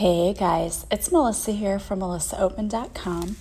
Hey 0.00 0.32
guys, 0.32 0.86
it's 0.90 1.12
Melissa 1.12 1.52
here 1.52 1.78
from 1.78 2.00
melissaoatman.com. 2.00 3.36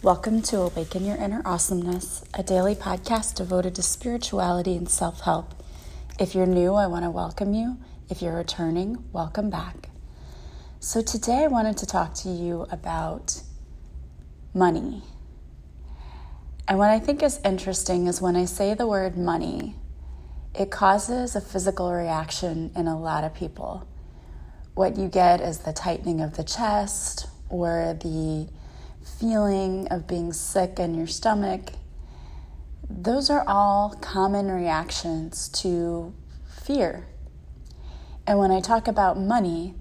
Welcome 0.00 0.42
to 0.42 0.58
Awaken 0.58 1.04
Your 1.04 1.16
Inner 1.16 1.42
Awesomeness, 1.44 2.22
a 2.32 2.44
daily 2.44 2.76
podcast 2.76 3.34
devoted 3.34 3.74
to 3.74 3.82
spirituality 3.82 4.76
and 4.76 4.88
self 4.88 5.22
help. 5.22 5.54
If 6.20 6.32
you're 6.36 6.46
new, 6.46 6.74
I 6.74 6.86
want 6.86 7.04
to 7.04 7.10
welcome 7.10 7.52
you. 7.52 7.78
If 8.08 8.22
you're 8.22 8.36
returning, 8.36 9.02
welcome 9.12 9.50
back. 9.50 9.88
So, 10.78 11.02
today 11.02 11.42
I 11.42 11.48
wanted 11.48 11.78
to 11.78 11.86
talk 11.86 12.14
to 12.22 12.28
you 12.28 12.68
about 12.70 13.42
money. 14.54 15.02
And 16.68 16.78
what 16.78 16.90
I 16.90 17.00
think 17.00 17.24
is 17.24 17.40
interesting 17.44 18.06
is 18.06 18.22
when 18.22 18.36
I 18.36 18.44
say 18.44 18.72
the 18.74 18.86
word 18.86 19.18
money, 19.18 19.74
it 20.56 20.70
causes 20.70 21.34
a 21.34 21.40
physical 21.40 21.92
reaction 21.92 22.70
in 22.76 22.86
a 22.86 22.96
lot 22.96 23.24
of 23.24 23.34
people 23.34 23.88
what 24.74 24.96
you 24.96 25.08
get 25.08 25.40
is 25.40 25.58
the 25.60 25.72
tightening 25.72 26.20
of 26.20 26.36
the 26.36 26.44
chest 26.44 27.26
or 27.48 27.96
the 28.02 28.48
feeling 29.20 29.86
of 29.88 30.06
being 30.06 30.32
sick 30.32 30.78
in 30.78 30.94
your 30.94 31.06
stomach. 31.06 31.70
Those 32.90 33.30
are 33.30 33.44
all 33.46 33.96
common 34.00 34.50
reactions 34.50 35.48
to 35.60 36.12
fear. 36.64 37.06
And 38.26 38.38
when 38.38 38.50
I 38.50 38.60
talk 38.60 38.88
about 38.88 39.18
money, 39.18 39.74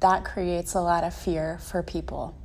that 0.00 0.24
creates 0.24 0.74
a 0.74 0.80
lot 0.80 1.04
of 1.04 1.14
fear 1.14 1.58
for 1.58 1.82
people. 1.82 2.36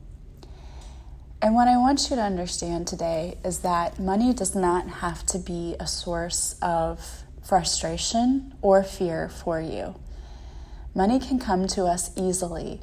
And 1.41 1.55
what 1.55 1.67
I 1.67 1.77
want 1.77 2.09
you 2.09 2.15
to 2.15 2.21
understand 2.21 2.87
today 2.87 3.37
is 3.43 3.59
that 3.59 3.99
money 3.99 4.31
does 4.31 4.55
not 4.55 4.87
have 4.87 5.25
to 5.27 5.39
be 5.39 5.75
a 5.79 5.87
source 5.87 6.55
of 6.61 7.23
frustration 7.43 8.53
or 8.61 8.83
fear 8.83 9.27
for 9.27 9.59
you. 9.59 9.95
Money 10.93 11.19
can 11.19 11.39
come 11.39 11.67
to 11.67 11.85
us 11.85 12.11
easily. 12.17 12.81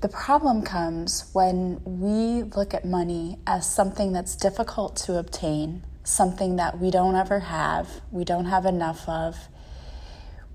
The 0.00 0.08
problem 0.08 0.62
comes 0.62 1.30
when 1.32 1.80
we 1.84 2.42
look 2.42 2.74
at 2.74 2.84
money 2.84 3.38
as 3.46 3.72
something 3.72 4.12
that's 4.12 4.34
difficult 4.34 4.96
to 4.96 5.16
obtain, 5.16 5.84
something 6.02 6.56
that 6.56 6.80
we 6.80 6.90
don't 6.90 7.14
ever 7.14 7.40
have, 7.40 7.88
we 8.10 8.24
don't 8.24 8.46
have 8.46 8.66
enough 8.66 9.08
of. 9.08 9.48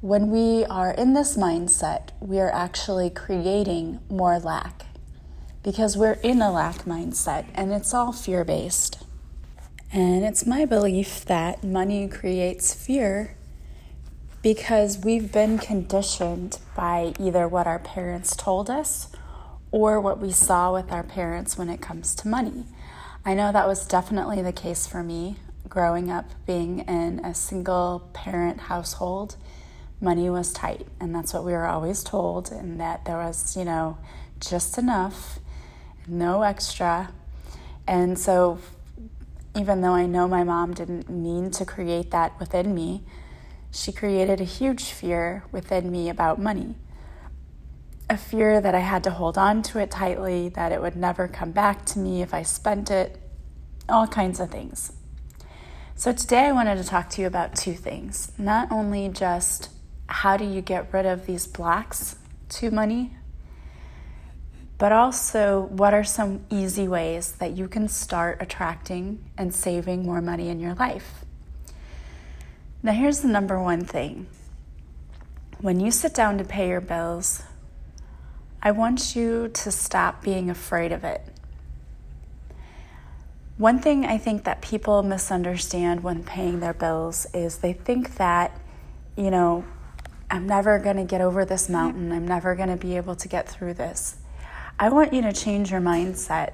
When 0.02 0.30
we 0.30 0.66
are 0.66 0.92
in 0.92 1.14
this 1.14 1.38
mindset, 1.38 2.10
we 2.20 2.40
are 2.40 2.52
actually 2.52 3.10
creating 3.10 4.00
more 4.10 4.38
lack 4.38 4.86
because 5.64 5.96
we're 5.96 6.20
in 6.24 6.42
a 6.42 6.52
lack 6.52 6.80
mindset 6.84 7.46
and 7.56 7.72
it's 7.72 7.94
all 7.94 8.12
fear 8.12 8.44
based. 8.44 9.02
And 9.94 10.26
it's 10.26 10.46
my 10.46 10.66
belief 10.66 11.24
that 11.26 11.64
money 11.64 12.08
creates 12.10 12.74
fear 12.74 13.38
because 14.42 14.98
we've 15.00 15.32
been 15.32 15.58
conditioned 15.58 16.60
by 16.76 17.14
either 17.20 17.48
what 17.48 17.68
our 17.68 17.80
parents 17.80 18.36
told 18.36 18.70
us 18.70 19.10
or 19.72 20.00
what 20.00 20.20
we 20.20 20.32
saw 20.32 20.74
with 20.74 20.92
our 20.92 21.04
parents 21.04 21.58
when 21.58 21.70
it 21.70 21.82
comes 21.82 22.16
to 22.16 22.28
money. 22.28 22.66
I 23.26 23.34
know 23.34 23.52
that 23.52 23.68
was 23.68 23.86
definitely 23.86 24.42
the 24.42 24.54
case 24.54 24.88
for 24.88 25.04
me 25.04 25.38
growing 25.68 26.10
up 26.10 26.32
being 26.48 26.80
in 26.80 27.20
a 27.24 27.34
single 27.34 28.10
parent 28.14 28.62
household. 28.62 29.36
Money 30.02 30.30
was 30.30 30.54
tight, 30.54 30.88
and 31.00 31.14
that's 31.14 31.34
what 31.34 31.44
we 31.44 31.52
were 31.52 31.68
always 31.68 32.04
told, 32.04 32.52
and 32.52 32.80
that 32.80 33.06
there 33.06 33.18
was, 33.18 33.56
you 33.56 33.66
know, 33.66 33.98
just 34.40 34.78
enough, 34.78 35.40
no 36.08 36.42
extra. 36.42 37.12
And 37.86 38.18
so, 38.18 38.60
even 39.56 39.82
though 39.82 39.94
I 39.94 40.06
know 40.06 40.28
my 40.28 40.44
mom 40.44 40.74
didn't 40.74 41.10
mean 41.10 41.52
to 41.52 41.66
create 41.66 42.12
that 42.12 42.40
within 42.40 42.74
me, 42.74 43.04
she 43.72 43.92
created 43.92 44.42
a 44.42 44.46
huge 44.46 44.86
fear 44.86 45.44
within 45.52 45.92
me 45.92 46.10
about 46.10 46.40
money. 46.40 46.76
A 48.10 48.18
fear 48.18 48.60
that 48.60 48.74
I 48.74 48.80
had 48.80 49.04
to 49.04 49.12
hold 49.12 49.38
on 49.38 49.62
to 49.64 49.80
it 49.80 49.92
tightly, 49.92 50.50
that 50.50 50.72
it 50.72 50.82
would 50.82 50.96
never 50.96 51.28
come 51.28 51.52
back 51.52 51.86
to 51.88 52.00
me 52.00 52.22
if 52.22 52.34
I 52.34 52.42
spent 52.42 52.90
it, 52.90 53.20
all 53.88 54.08
kinds 54.08 54.40
of 54.40 54.50
things. 54.50 54.94
So, 55.96 56.14
today 56.14 56.46
I 56.46 56.52
wanted 56.52 56.78
to 56.78 56.84
talk 56.84 57.10
to 57.12 57.22
you 57.22 57.28
about 57.28 57.56
two 57.56 57.74
things. 57.74 58.32
Not 58.38 58.72
only 58.72 59.10
just 59.10 59.70
how 60.08 60.38
do 60.38 60.46
you 60.46 60.62
get 60.62 60.92
rid 60.92 61.06
of 61.06 61.26
these 61.26 61.46
blocks 61.46 62.16
to 62.50 62.72
money, 62.72 63.16
but 64.80 64.92
also 64.92 65.64
what 65.72 65.94
are 65.94 66.06
some 66.06 66.46
easy 66.50 66.88
ways 66.88 67.34
that 67.34 67.52
you 67.52 67.68
can 67.68 67.88
start 67.88 68.38
attracting 68.40 69.30
and 69.38 69.54
saving 69.54 70.04
more 70.04 70.22
money 70.22 70.48
in 70.48 70.60
your 70.60 70.74
life. 70.74 71.26
Now, 72.82 72.94
here's 72.94 73.20
the 73.20 73.28
number 73.28 73.62
one 73.62 73.84
thing 73.84 74.28
when 75.60 75.82
you 75.82 75.92
sit 75.92 76.14
down 76.14 76.38
to 76.38 76.46
pay 76.46 76.70
your 76.70 76.80
bills, 76.80 77.44
I 78.64 78.72
want 78.72 79.16
you 79.16 79.50
to 79.50 79.72
stop 79.72 80.24
being 80.24 80.50
afraid 80.50 80.94
of 80.94 81.04
it. 81.04 81.22
One 83.58 83.80
thing 83.80 84.06
I 84.06 84.18
think 84.18 84.46
that 84.46 84.62
people 84.62 85.04
misunderstand 85.04 86.02
when 86.02 86.24
paying 86.24 86.62
their 86.62 86.74
bills 86.74 87.28
is 87.34 87.58
they 87.58 87.74
think 87.74 88.16
that, 88.16 88.58
you 89.18 89.30
know, 89.30 89.66
I'm 90.32 90.48
never 90.48 90.80
going 90.80 90.96
to 90.96 91.04
get 91.04 91.20
over 91.20 91.44
this 91.44 91.68
mountain. 91.68 92.14
I'm 92.14 92.26
never 92.26 92.56
going 92.56 92.70
to 92.70 92.78
be 92.78 92.96
able 92.96 93.16
to 93.18 93.28
get 93.28 93.50
through 93.50 93.74
this. 93.74 94.16
I 94.80 94.88
want 94.88 95.12
you 95.12 95.22
to 95.24 95.34
change 95.34 95.72
your 95.72 95.82
mindset 95.82 96.54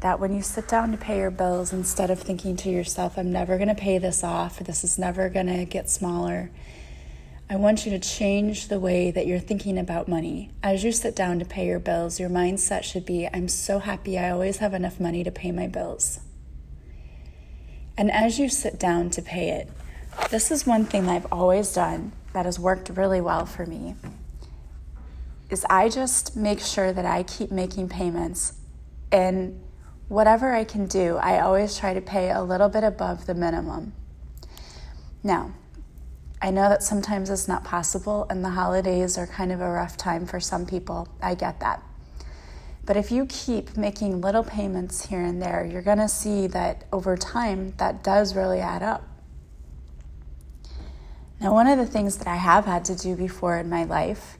that 0.00 0.18
when 0.18 0.34
you 0.34 0.42
sit 0.42 0.66
down 0.66 0.92
to 0.92 0.98
pay 0.98 1.18
your 1.18 1.30
bills, 1.30 1.72
instead 1.72 2.10
of 2.10 2.20
thinking 2.20 2.56
to 2.56 2.70
yourself, 2.70 3.18
I'm 3.18 3.30
never 3.30 3.56
going 3.56 3.68
to 3.68 3.74
pay 3.74 3.98
this 3.98 4.24
off, 4.24 4.58
this 4.58 4.82
is 4.82 4.98
never 4.98 5.28
going 5.28 5.46
to 5.46 5.64
get 5.64 5.90
smaller, 5.90 6.50
I 7.50 7.56
want 7.56 7.84
you 7.84 7.90
to 7.90 7.98
change 7.98 8.68
the 8.68 8.78
way 8.78 9.10
that 9.10 9.26
you're 9.26 9.40
thinking 9.40 9.76
about 9.76 10.06
money. 10.06 10.52
As 10.62 10.84
you 10.84 10.92
sit 10.92 11.16
down 11.16 11.40
to 11.40 11.44
pay 11.44 11.66
your 11.66 11.80
bills, 11.80 12.20
your 12.20 12.30
mindset 12.30 12.84
should 12.84 13.04
be, 13.04 13.28
I'm 13.32 13.48
so 13.48 13.80
happy 13.80 14.16
I 14.18 14.30
always 14.30 14.58
have 14.58 14.72
enough 14.72 15.00
money 15.00 15.24
to 15.24 15.32
pay 15.32 15.50
my 15.50 15.66
bills. 15.66 16.20
And 17.98 18.10
as 18.10 18.38
you 18.38 18.48
sit 18.48 18.78
down 18.78 19.10
to 19.10 19.20
pay 19.20 19.50
it, 19.50 19.68
this 20.30 20.52
is 20.52 20.64
one 20.64 20.84
thing 20.86 21.08
I've 21.08 21.26
always 21.32 21.74
done 21.74 22.12
that 22.32 22.46
has 22.46 22.58
worked 22.58 22.88
really 22.90 23.20
well 23.20 23.46
for 23.46 23.66
me. 23.66 23.96
Is 25.50 25.66
I 25.68 25.88
just 25.88 26.36
make 26.36 26.60
sure 26.60 26.92
that 26.92 27.04
I 27.04 27.24
keep 27.24 27.50
making 27.50 27.88
payments 27.88 28.54
and 29.10 29.60
whatever 30.10 30.52
I 30.52 30.64
can 30.64 30.86
do, 30.86 31.16
I 31.18 31.38
always 31.38 31.78
try 31.78 31.94
to 31.94 32.00
pay 32.00 32.32
a 32.32 32.42
little 32.42 32.68
bit 32.68 32.82
above 32.82 33.26
the 33.26 33.34
minimum. 33.34 33.92
Now, 35.22 35.52
I 36.42 36.50
know 36.50 36.68
that 36.68 36.82
sometimes 36.82 37.30
it's 37.30 37.46
not 37.46 37.62
possible, 37.62 38.26
and 38.28 38.44
the 38.44 38.50
holidays 38.50 39.16
are 39.16 39.28
kind 39.28 39.52
of 39.52 39.60
a 39.60 39.70
rough 39.70 39.96
time 39.96 40.26
for 40.26 40.40
some 40.40 40.66
people. 40.66 41.06
I 41.22 41.36
get 41.36 41.60
that. 41.60 41.84
But 42.84 42.96
if 42.96 43.12
you 43.12 43.24
keep 43.26 43.76
making 43.76 44.20
little 44.20 44.42
payments 44.42 45.06
here 45.06 45.20
and 45.20 45.40
there, 45.40 45.64
you're 45.64 45.80
going 45.80 45.98
to 45.98 46.08
see 46.08 46.48
that 46.48 46.86
over 46.92 47.16
time 47.16 47.74
that 47.76 48.02
does 48.02 48.34
really 48.34 48.58
add 48.58 48.82
up. 48.82 49.06
Now, 51.40 51.52
one 51.52 51.68
of 51.68 51.78
the 51.78 51.86
things 51.86 52.16
that 52.16 52.26
I 52.26 52.36
have 52.36 52.64
had 52.64 52.84
to 52.86 52.96
do 52.96 53.14
before 53.14 53.58
in 53.58 53.70
my 53.70 53.84
life, 53.84 54.38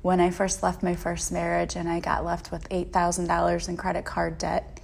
when 0.00 0.20
I 0.20 0.30
first 0.30 0.62
left 0.62 0.82
my 0.82 0.96
first 0.96 1.30
marriage 1.30 1.76
and 1.76 1.86
I 1.86 2.00
got 2.00 2.24
left 2.24 2.50
with 2.50 2.66
$8,000 2.70 3.68
in 3.68 3.76
credit 3.76 4.06
card 4.06 4.38
debt, 4.38 4.78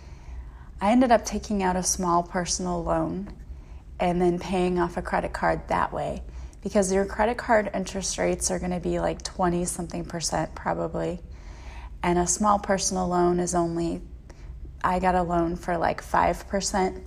I 0.81 0.93
ended 0.93 1.11
up 1.11 1.25
taking 1.25 1.63
out 1.63 1.75
a 1.75 1.83
small 1.83 2.23
personal 2.23 2.85
loan 2.85 3.35
and 3.99 4.23
then 4.23 4.39
paying 4.39 4.79
off 4.79 4.97
a 4.97 5.03
credit 5.03 5.33
card 5.33 5.67
that 5.69 5.93
way 5.93 6.23
because 6.63 6.93
your 6.93 7.05
credit 7.05 7.37
card 7.37 7.71
interest 7.75 8.17
rates 8.17 8.51
are 8.51 8.61
going 8.61 8.71
to 8.71 8.81
be 8.81 9.01
like 9.01 9.23
20 9.23 9.65
something 9.65 10.05
percent 10.05 10.55
probably. 10.55 11.19
And 12.03 12.17
a 12.17 12.29
small 12.29 12.61
personal 12.61 13.09
loan 13.09 13.41
is 13.41 13.57
only, 13.57 14.03
I 14.85 15.01
got 15.01 15.17
a 15.17 15.23
loan 15.23 15.57
for 15.57 15.77
like 15.77 16.01
5%. 16.01 17.03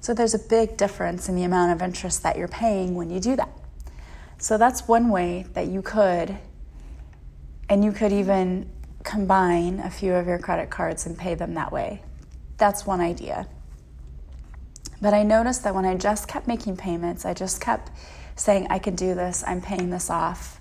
So 0.00 0.12
there's 0.12 0.34
a 0.34 0.38
big 0.40 0.76
difference 0.76 1.28
in 1.28 1.36
the 1.36 1.44
amount 1.44 1.72
of 1.72 1.82
interest 1.82 2.24
that 2.24 2.36
you're 2.36 2.48
paying 2.48 2.96
when 2.96 3.10
you 3.10 3.20
do 3.20 3.36
that. 3.36 3.50
So 4.38 4.58
that's 4.58 4.88
one 4.88 5.10
way 5.10 5.46
that 5.54 5.68
you 5.68 5.80
could, 5.80 6.36
and 7.68 7.84
you 7.84 7.92
could 7.92 8.12
even 8.12 8.68
combine 9.04 9.78
a 9.78 9.90
few 9.90 10.12
of 10.12 10.26
your 10.26 10.38
credit 10.38 10.70
cards 10.70 11.06
and 11.06 11.16
pay 11.16 11.34
them 11.34 11.54
that 11.54 11.72
way. 11.72 12.02
That's 12.58 12.86
one 12.86 13.00
idea. 13.00 13.46
But 15.00 15.12
I 15.12 15.22
noticed 15.22 15.64
that 15.64 15.74
when 15.74 15.84
I 15.84 15.94
just 15.96 16.26
kept 16.26 16.46
making 16.46 16.76
payments, 16.76 17.24
I 17.24 17.34
just 17.34 17.60
kept 17.60 17.90
saying, 18.34 18.66
I 18.70 18.78
can 18.78 18.96
do 18.96 19.14
this, 19.14 19.44
I'm 19.46 19.60
paying 19.60 19.90
this 19.90 20.10
off. 20.10 20.60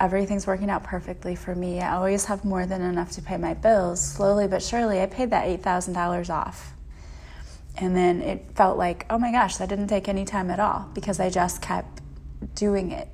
Everything's 0.00 0.46
working 0.46 0.70
out 0.70 0.84
perfectly 0.84 1.34
for 1.34 1.54
me. 1.54 1.80
I 1.80 1.96
always 1.96 2.26
have 2.26 2.44
more 2.44 2.66
than 2.66 2.80
enough 2.82 3.10
to 3.12 3.22
pay 3.22 3.36
my 3.36 3.54
bills. 3.54 4.00
Slowly 4.00 4.46
but 4.46 4.62
surely, 4.62 5.00
I 5.00 5.06
paid 5.06 5.30
that 5.30 5.46
$8,000 5.46 6.30
off. 6.30 6.72
And 7.76 7.96
then 7.96 8.22
it 8.22 8.46
felt 8.54 8.78
like, 8.78 9.06
oh 9.10 9.18
my 9.18 9.32
gosh, 9.32 9.56
that 9.56 9.68
didn't 9.68 9.88
take 9.88 10.08
any 10.08 10.24
time 10.24 10.50
at 10.50 10.60
all 10.60 10.88
because 10.94 11.20
I 11.20 11.30
just 11.30 11.60
kept 11.62 12.00
doing 12.54 12.92
it. 12.92 13.08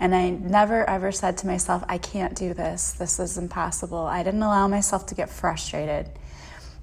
And 0.00 0.14
I 0.14 0.30
never 0.30 0.88
ever 0.88 1.12
said 1.12 1.38
to 1.38 1.46
myself, 1.46 1.84
I 1.88 1.98
can't 1.98 2.34
do 2.34 2.52
this. 2.52 2.92
This 2.92 3.18
is 3.20 3.38
impossible. 3.38 3.98
I 3.98 4.22
didn't 4.22 4.42
allow 4.42 4.68
myself 4.68 5.06
to 5.06 5.14
get 5.14 5.30
frustrated. 5.30 6.10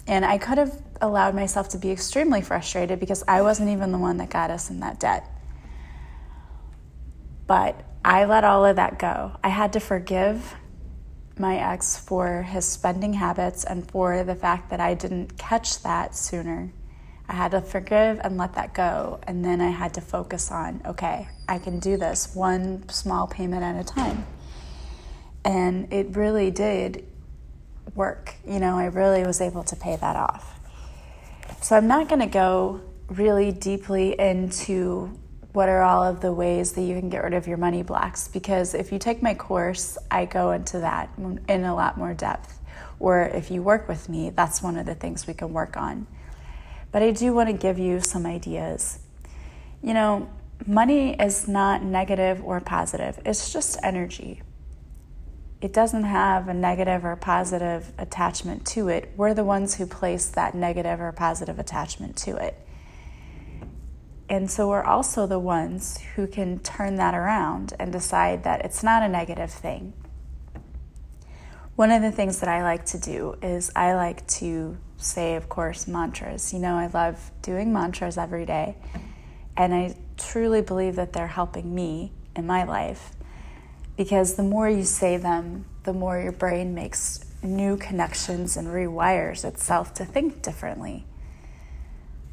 And 0.07 0.25
I 0.25 0.37
could 0.37 0.57
have 0.57 0.81
allowed 0.99 1.35
myself 1.35 1.69
to 1.69 1.77
be 1.77 1.91
extremely 1.91 2.41
frustrated 2.41 2.99
because 2.99 3.23
I 3.27 3.41
wasn't 3.41 3.69
even 3.69 3.91
the 3.91 3.97
one 3.97 4.17
that 4.17 4.29
got 4.29 4.51
us 4.51 4.69
in 4.69 4.79
that 4.81 4.99
debt. 4.99 5.27
But 7.47 7.83
I 8.03 8.25
let 8.25 8.43
all 8.43 8.65
of 8.65 8.77
that 8.77 8.97
go. 8.97 9.37
I 9.43 9.49
had 9.49 9.73
to 9.73 9.79
forgive 9.79 10.55
my 11.37 11.57
ex 11.57 11.97
for 11.97 12.43
his 12.43 12.65
spending 12.65 13.13
habits 13.13 13.63
and 13.63 13.89
for 13.89 14.23
the 14.23 14.35
fact 14.35 14.69
that 14.69 14.79
I 14.79 14.93
didn't 14.93 15.37
catch 15.37 15.81
that 15.83 16.15
sooner. 16.15 16.71
I 17.27 17.33
had 17.33 17.51
to 17.51 17.61
forgive 17.61 18.19
and 18.23 18.37
let 18.37 18.55
that 18.55 18.73
go. 18.73 19.19
And 19.23 19.43
then 19.43 19.61
I 19.61 19.69
had 19.69 19.93
to 19.95 20.01
focus 20.01 20.51
on 20.51 20.81
okay, 20.85 21.29
I 21.47 21.59
can 21.59 21.79
do 21.79 21.97
this 21.97 22.35
one 22.35 22.87
small 22.89 23.27
payment 23.27 23.63
at 23.63 23.79
a 23.79 23.83
time. 23.83 24.25
And 25.43 25.91
it 25.91 26.15
really 26.15 26.51
did 26.51 27.05
work. 27.95 28.35
You 28.47 28.59
know, 28.59 28.77
I 28.77 28.85
really 28.85 29.23
was 29.25 29.41
able 29.41 29.63
to 29.63 29.75
pay 29.75 29.95
that 29.95 30.15
off. 30.15 30.59
So 31.61 31.75
I'm 31.75 31.87
not 31.87 32.09
going 32.09 32.21
to 32.21 32.27
go 32.27 32.81
really 33.07 33.51
deeply 33.51 34.19
into 34.19 35.17
what 35.53 35.67
are 35.67 35.81
all 35.81 36.01
of 36.01 36.21
the 36.21 36.31
ways 36.31 36.71
that 36.73 36.81
you 36.81 36.97
can 36.97 37.09
get 37.09 37.23
rid 37.23 37.33
of 37.33 37.45
your 37.45 37.57
money 37.57 37.83
blocks 37.83 38.27
because 38.29 38.73
if 38.73 38.91
you 38.91 38.97
take 38.97 39.21
my 39.21 39.33
course, 39.33 39.97
I 40.09 40.25
go 40.25 40.51
into 40.51 40.79
that 40.79 41.09
in 41.17 41.63
a 41.65 41.75
lot 41.75 41.97
more 41.97 42.13
depth. 42.13 42.59
Or 42.99 43.23
if 43.23 43.51
you 43.51 43.61
work 43.61 43.87
with 43.87 44.07
me, 44.07 44.29
that's 44.29 44.61
one 44.61 44.77
of 44.77 44.85
the 44.85 44.95
things 44.95 45.27
we 45.27 45.33
can 45.33 45.51
work 45.51 45.75
on. 45.75 46.07
But 46.91 47.01
I 47.01 47.11
do 47.11 47.33
want 47.33 47.49
to 47.49 47.53
give 47.53 47.79
you 47.79 47.99
some 47.99 48.25
ideas. 48.25 48.99
You 49.81 49.93
know, 49.93 50.29
money 50.65 51.15
is 51.15 51.47
not 51.47 51.83
negative 51.83 52.43
or 52.43 52.59
positive, 52.61 53.19
it's 53.25 53.51
just 53.51 53.77
energy. 53.83 54.41
It 55.61 55.73
doesn't 55.73 56.05
have 56.05 56.47
a 56.47 56.55
negative 56.55 57.05
or 57.05 57.15
positive 57.15 57.93
attachment 57.99 58.65
to 58.67 58.89
it. 58.89 59.11
We're 59.15 59.35
the 59.35 59.43
ones 59.43 59.75
who 59.75 59.85
place 59.85 60.27
that 60.29 60.55
negative 60.55 60.99
or 60.99 61.11
positive 61.11 61.59
attachment 61.59 62.17
to 62.17 62.35
it. 62.37 62.57
And 64.27 64.49
so 64.49 64.69
we're 64.69 64.83
also 64.83 65.27
the 65.27 65.37
ones 65.37 65.99
who 66.15 66.25
can 66.25 66.59
turn 66.59 66.95
that 66.95 67.13
around 67.13 67.73
and 67.77 67.91
decide 67.91 68.43
that 68.43 68.65
it's 68.65 68.81
not 68.81 69.03
a 69.03 69.07
negative 69.07 69.51
thing. 69.51 69.93
One 71.75 71.91
of 71.91 72.01
the 72.01 72.11
things 72.11 72.39
that 72.39 72.49
I 72.49 72.63
like 72.63 72.85
to 72.87 72.97
do 72.97 73.37
is 73.43 73.71
I 73.75 73.93
like 73.93 74.25
to 74.27 74.77
say, 74.97 75.35
of 75.35 75.47
course, 75.47 75.87
mantras. 75.87 76.53
You 76.53 76.59
know, 76.59 76.75
I 76.75 76.87
love 76.87 77.31
doing 77.41 77.71
mantras 77.71 78.17
every 78.17 78.45
day, 78.45 78.77
and 79.57 79.73
I 79.73 79.95
truly 80.17 80.61
believe 80.61 80.95
that 80.95 81.13
they're 81.13 81.27
helping 81.27 81.73
me 81.73 82.13
in 82.35 82.45
my 82.47 82.63
life 82.63 83.11
because 84.01 84.33
the 84.33 84.41
more 84.41 84.67
you 84.67 84.83
say 84.83 85.15
them, 85.15 85.63
the 85.83 85.93
more 85.93 86.19
your 86.19 86.31
brain 86.31 86.73
makes 86.73 87.23
new 87.43 87.77
connections 87.77 88.57
and 88.57 88.67
rewires 88.67 89.45
itself 89.45 89.93
to 89.93 90.03
think 90.03 90.41
differently. 90.41 91.05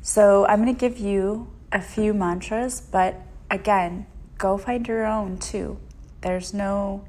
So, 0.01 0.47
I'm 0.47 0.63
going 0.65 0.75
to 0.75 0.81
give 0.81 0.97
you 0.97 1.53
a 1.71 1.83
few 1.83 2.15
mantras, 2.15 2.81
but 2.81 3.17
again, 3.51 4.07
go 4.39 4.57
find 4.57 4.89
your 4.89 5.05
own 5.05 5.37
too. 5.37 5.79
There's 6.23 6.55
no 6.55 7.05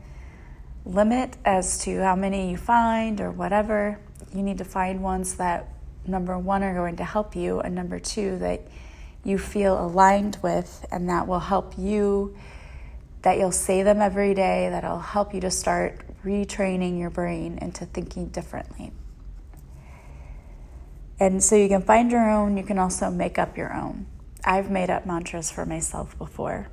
limit 0.83 1.37
as 1.45 1.81
to 1.85 2.01
how 2.01 2.17
many 2.17 2.51
you 2.51 2.57
find 2.57 3.21
or 3.21 3.31
whatever. 3.31 3.97
You 4.33 4.43
need 4.43 4.57
to 4.57 4.65
find 4.65 5.01
ones 5.01 5.35
that, 5.35 5.69
number 6.05 6.37
one, 6.37 6.63
are 6.63 6.73
going 6.73 6.97
to 6.97 7.05
help 7.05 7.33
you, 7.33 7.61
and 7.61 7.73
number 7.73 7.97
two, 7.97 8.37
that 8.39 8.67
you 9.23 9.37
feel 9.37 9.79
aligned 9.79 10.37
with, 10.43 10.85
and 10.91 11.07
that 11.07 11.27
will 11.27 11.39
help 11.39 11.75
you, 11.77 12.35
that 13.21 13.37
you'll 13.37 13.51
say 13.51 13.83
them 13.83 14.01
every 14.01 14.33
day, 14.33 14.69
that'll 14.69 14.99
help 14.99 15.33
you 15.33 15.41
to 15.41 15.51
start 15.51 16.01
retraining 16.23 16.99
your 16.99 17.09
brain 17.09 17.57
into 17.61 17.85
thinking 17.85 18.27
differently. 18.27 18.91
And 21.19 21.43
so 21.43 21.55
you 21.55 21.67
can 21.67 21.81
find 21.81 22.11
your 22.11 22.29
own, 22.29 22.55
you 22.55 22.63
can 22.63 22.79
also 22.79 23.09
make 23.09 23.37
up 23.37 23.57
your 23.57 23.75
own. 23.75 24.07
I've 24.45 24.71
made 24.71 24.89
up 24.89 25.05
mantras 25.05 25.51
for 25.51 25.65
myself 25.65 26.17
before. 26.17 26.69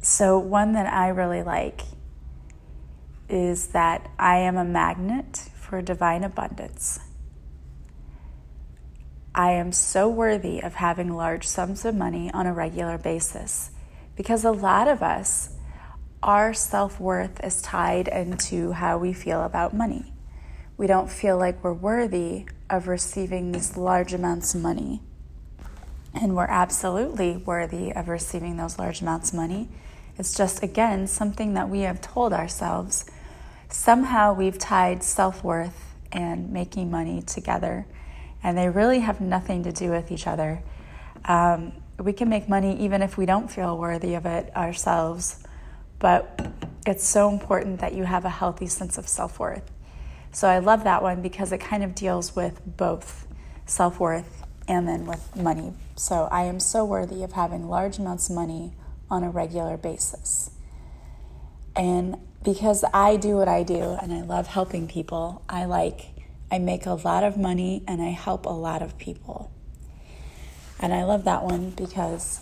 So, 0.00 0.38
one 0.38 0.72
that 0.72 0.90
I 0.90 1.08
really 1.08 1.42
like 1.42 1.82
is 3.28 3.68
that 3.68 4.10
I 4.18 4.38
am 4.38 4.56
a 4.56 4.64
magnet 4.64 5.50
for 5.54 5.82
divine 5.82 6.24
abundance. 6.24 6.98
I 9.34 9.50
am 9.52 9.70
so 9.72 10.08
worthy 10.08 10.60
of 10.60 10.74
having 10.74 11.14
large 11.14 11.46
sums 11.46 11.84
of 11.84 11.94
money 11.94 12.30
on 12.32 12.46
a 12.46 12.54
regular 12.54 12.96
basis 12.96 13.70
because 14.18 14.44
a 14.44 14.50
lot 14.50 14.88
of 14.88 15.00
us, 15.00 15.50
our 16.24 16.52
self 16.52 16.98
worth 16.98 17.42
is 17.44 17.62
tied 17.62 18.08
into 18.08 18.72
how 18.72 18.98
we 18.98 19.12
feel 19.12 19.44
about 19.44 19.72
money. 19.72 20.12
We 20.76 20.88
don't 20.88 21.08
feel 21.08 21.38
like 21.38 21.62
we're 21.62 21.72
worthy 21.72 22.46
of 22.68 22.88
receiving 22.88 23.52
these 23.52 23.76
large 23.76 24.12
amounts 24.12 24.56
of 24.56 24.60
money. 24.60 25.02
And 26.12 26.34
we're 26.34 26.48
absolutely 26.48 27.36
worthy 27.36 27.92
of 27.92 28.08
receiving 28.08 28.56
those 28.56 28.76
large 28.76 29.02
amounts 29.02 29.30
of 29.30 29.36
money. 29.36 29.68
It's 30.18 30.36
just, 30.36 30.64
again, 30.64 31.06
something 31.06 31.54
that 31.54 31.68
we 31.68 31.82
have 31.82 32.00
told 32.00 32.32
ourselves. 32.32 33.04
Somehow 33.68 34.34
we've 34.34 34.58
tied 34.58 35.04
self 35.04 35.44
worth 35.44 35.94
and 36.10 36.52
making 36.52 36.90
money 36.90 37.22
together, 37.22 37.86
and 38.42 38.58
they 38.58 38.68
really 38.68 38.98
have 38.98 39.20
nothing 39.20 39.62
to 39.62 39.70
do 39.70 39.90
with 39.90 40.10
each 40.10 40.26
other. 40.26 40.60
Um, 41.24 41.72
we 41.98 42.12
can 42.12 42.28
make 42.28 42.48
money 42.48 42.76
even 42.80 43.02
if 43.02 43.16
we 43.16 43.26
don't 43.26 43.50
feel 43.50 43.76
worthy 43.76 44.14
of 44.14 44.26
it 44.26 44.54
ourselves, 44.56 45.42
but 45.98 46.40
it's 46.86 47.04
so 47.04 47.30
important 47.30 47.80
that 47.80 47.94
you 47.94 48.04
have 48.04 48.24
a 48.24 48.30
healthy 48.30 48.66
sense 48.66 48.98
of 48.98 49.08
self 49.08 49.38
worth. 49.38 49.70
So 50.32 50.48
I 50.48 50.58
love 50.58 50.84
that 50.84 51.02
one 51.02 51.22
because 51.22 51.52
it 51.52 51.58
kind 51.58 51.82
of 51.82 51.94
deals 51.94 52.36
with 52.36 52.60
both 52.64 53.26
self 53.66 53.98
worth 53.98 54.44
and 54.68 54.86
then 54.86 55.06
with 55.06 55.34
money 55.34 55.72
so 55.98 56.28
I 56.30 56.44
am 56.44 56.60
so 56.60 56.84
worthy 56.84 57.24
of 57.24 57.32
having 57.32 57.68
large 57.68 57.98
amounts 57.98 58.30
of 58.30 58.36
money 58.36 58.72
on 59.10 59.24
a 59.24 59.30
regular 59.30 59.76
basis. 59.76 60.50
And 61.74 62.16
because 62.44 62.84
I 62.94 63.16
do 63.16 63.36
what 63.36 63.48
I 63.48 63.64
do 63.64 63.98
and 64.00 64.12
I 64.12 64.22
love 64.22 64.46
helping 64.46 64.86
people, 64.86 65.42
I 65.48 65.64
like, 65.64 66.02
I 66.52 66.58
make 66.58 66.86
a 66.86 66.92
lot 66.92 67.24
of 67.24 67.36
money 67.36 67.82
and 67.88 68.00
I 68.00 68.10
help 68.10 68.46
a 68.46 68.50
lot 68.50 68.80
of 68.80 68.96
people. 68.96 69.50
And 70.80 70.94
I 70.94 71.04
love 71.04 71.24
that 71.24 71.42
one 71.42 71.70
because 71.70 72.40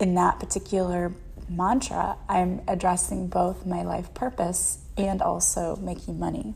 in 0.00 0.14
that 0.14 0.40
particular 0.40 1.12
mantra, 1.48 2.16
I'm 2.28 2.62
addressing 2.66 3.28
both 3.28 3.66
my 3.66 3.82
life 3.82 4.12
purpose 4.14 4.78
and 4.96 5.22
also 5.22 5.76
making 5.76 6.18
money. 6.18 6.54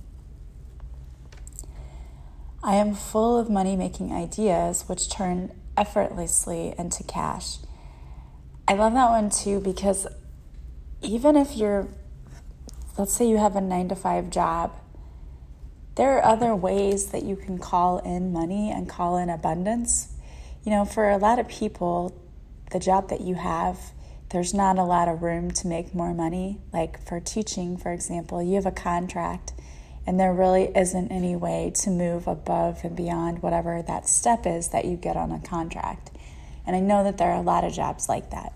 I 2.63 2.75
am 2.75 2.95
full 2.95 3.39
of 3.39 3.49
money 3.49 3.77
making 3.77 4.13
ideas 4.13 4.85
which 4.89 5.09
turn 5.09 5.53
effortlessly 5.77 6.75
into 6.77 7.05
cash. 7.05 7.59
I 8.67 8.75
love 8.75 8.95
that 8.95 9.11
one 9.11 9.31
too 9.31 9.61
because 9.61 10.07
even 11.01 11.37
if 11.37 11.57
you're, 11.57 11.89
let's 12.99 13.13
say 13.13 13.29
you 13.29 13.37
have 13.37 13.55
a 13.55 13.61
nine 13.61 13.89
to 13.89 13.95
five 13.95 14.29
job, 14.31 14.73
there 15.95 16.19
are 16.19 16.25
other 16.25 16.55
ways 16.55 17.07
that 17.07 17.23
you 17.23 17.37
can 17.37 17.59
call 17.59 17.99
in 17.99 18.33
money 18.33 18.71
and 18.71 18.89
call 18.89 19.17
in 19.17 19.31
abundance. 19.31 20.09
You 20.69 20.75
know, 20.75 20.85
for 20.85 21.09
a 21.09 21.17
lot 21.17 21.39
of 21.39 21.49
people, 21.49 22.15
the 22.73 22.79
job 22.79 23.09
that 23.09 23.23
you 23.23 23.37
have, 23.37 23.79
there's 24.29 24.53
not 24.53 24.77
a 24.77 24.85
lot 24.85 25.09
of 25.09 25.23
room 25.23 25.51
to 25.53 25.67
make 25.67 25.95
more 25.95 26.13
money. 26.13 26.61
Like 26.75 27.03
for 27.09 27.21
teaching, 27.21 27.79
for 27.79 27.91
example, 27.91 28.43
you 28.43 28.57
have 28.57 28.67
a 28.67 28.71
contract 28.71 29.55
and 30.07 30.21
there 30.21 30.31
really 30.31 30.71
isn't 30.77 31.11
any 31.11 31.35
way 31.35 31.73
to 31.77 31.89
move 31.89 32.27
above 32.27 32.85
and 32.85 32.95
beyond 32.95 33.43
whatever 33.43 33.81
that 33.81 34.07
step 34.07 34.45
is 34.45 34.69
that 34.69 34.85
you 34.85 34.99
get 34.99 35.17
on 35.17 35.33
a 35.33 35.41
contract. 35.41 36.11
And 36.67 36.77
I 36.77 36.81
know 36.81 37.03
that 37.03 37.17
there 37.17 37.31
are 37.31 37.41
a 37.41 37.41
lot 37.41 37.65
of 37.65 37.73
jobs 37.73 38.07
like 38.07 38.29
that. 38.33 38.53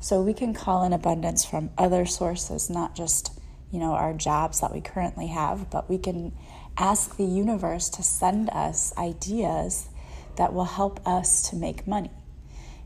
So 0.00 0.22
we 0.22 0.34
can 0.34 0.54
call 0.54 0.82
in 0.82 0.92
abundance 0.92 1.44
from 1.44 1.70
other 1.78 2.04
sources, 2.04 2.68
not 2.68 2.96
just, 2.96 3.30
you 3.70 3.78
know, 3.78 3.92
our 3.92 4.12
jobs 4.12 4.58
that 4.58 4.74
we 4.74 4.80
currently 4.80 5.28
have, 5.28 5.70
but 5.70 5.88
we 5.88 5.98
can 5.98 6.36
ask 6.76 7.16
the 7.16 7.24
universe 7.24 7.88
to 7.90 8.02
send 8.02 8.50
us 8.50 8.92
ideas 8.98 9.88
that 10.36 10.52
will 10.52 10.64
help 10.64 11.06
us 11.06 11.48
to 11.50 11.56
make 11.56 11.86
money. 11.86 12.10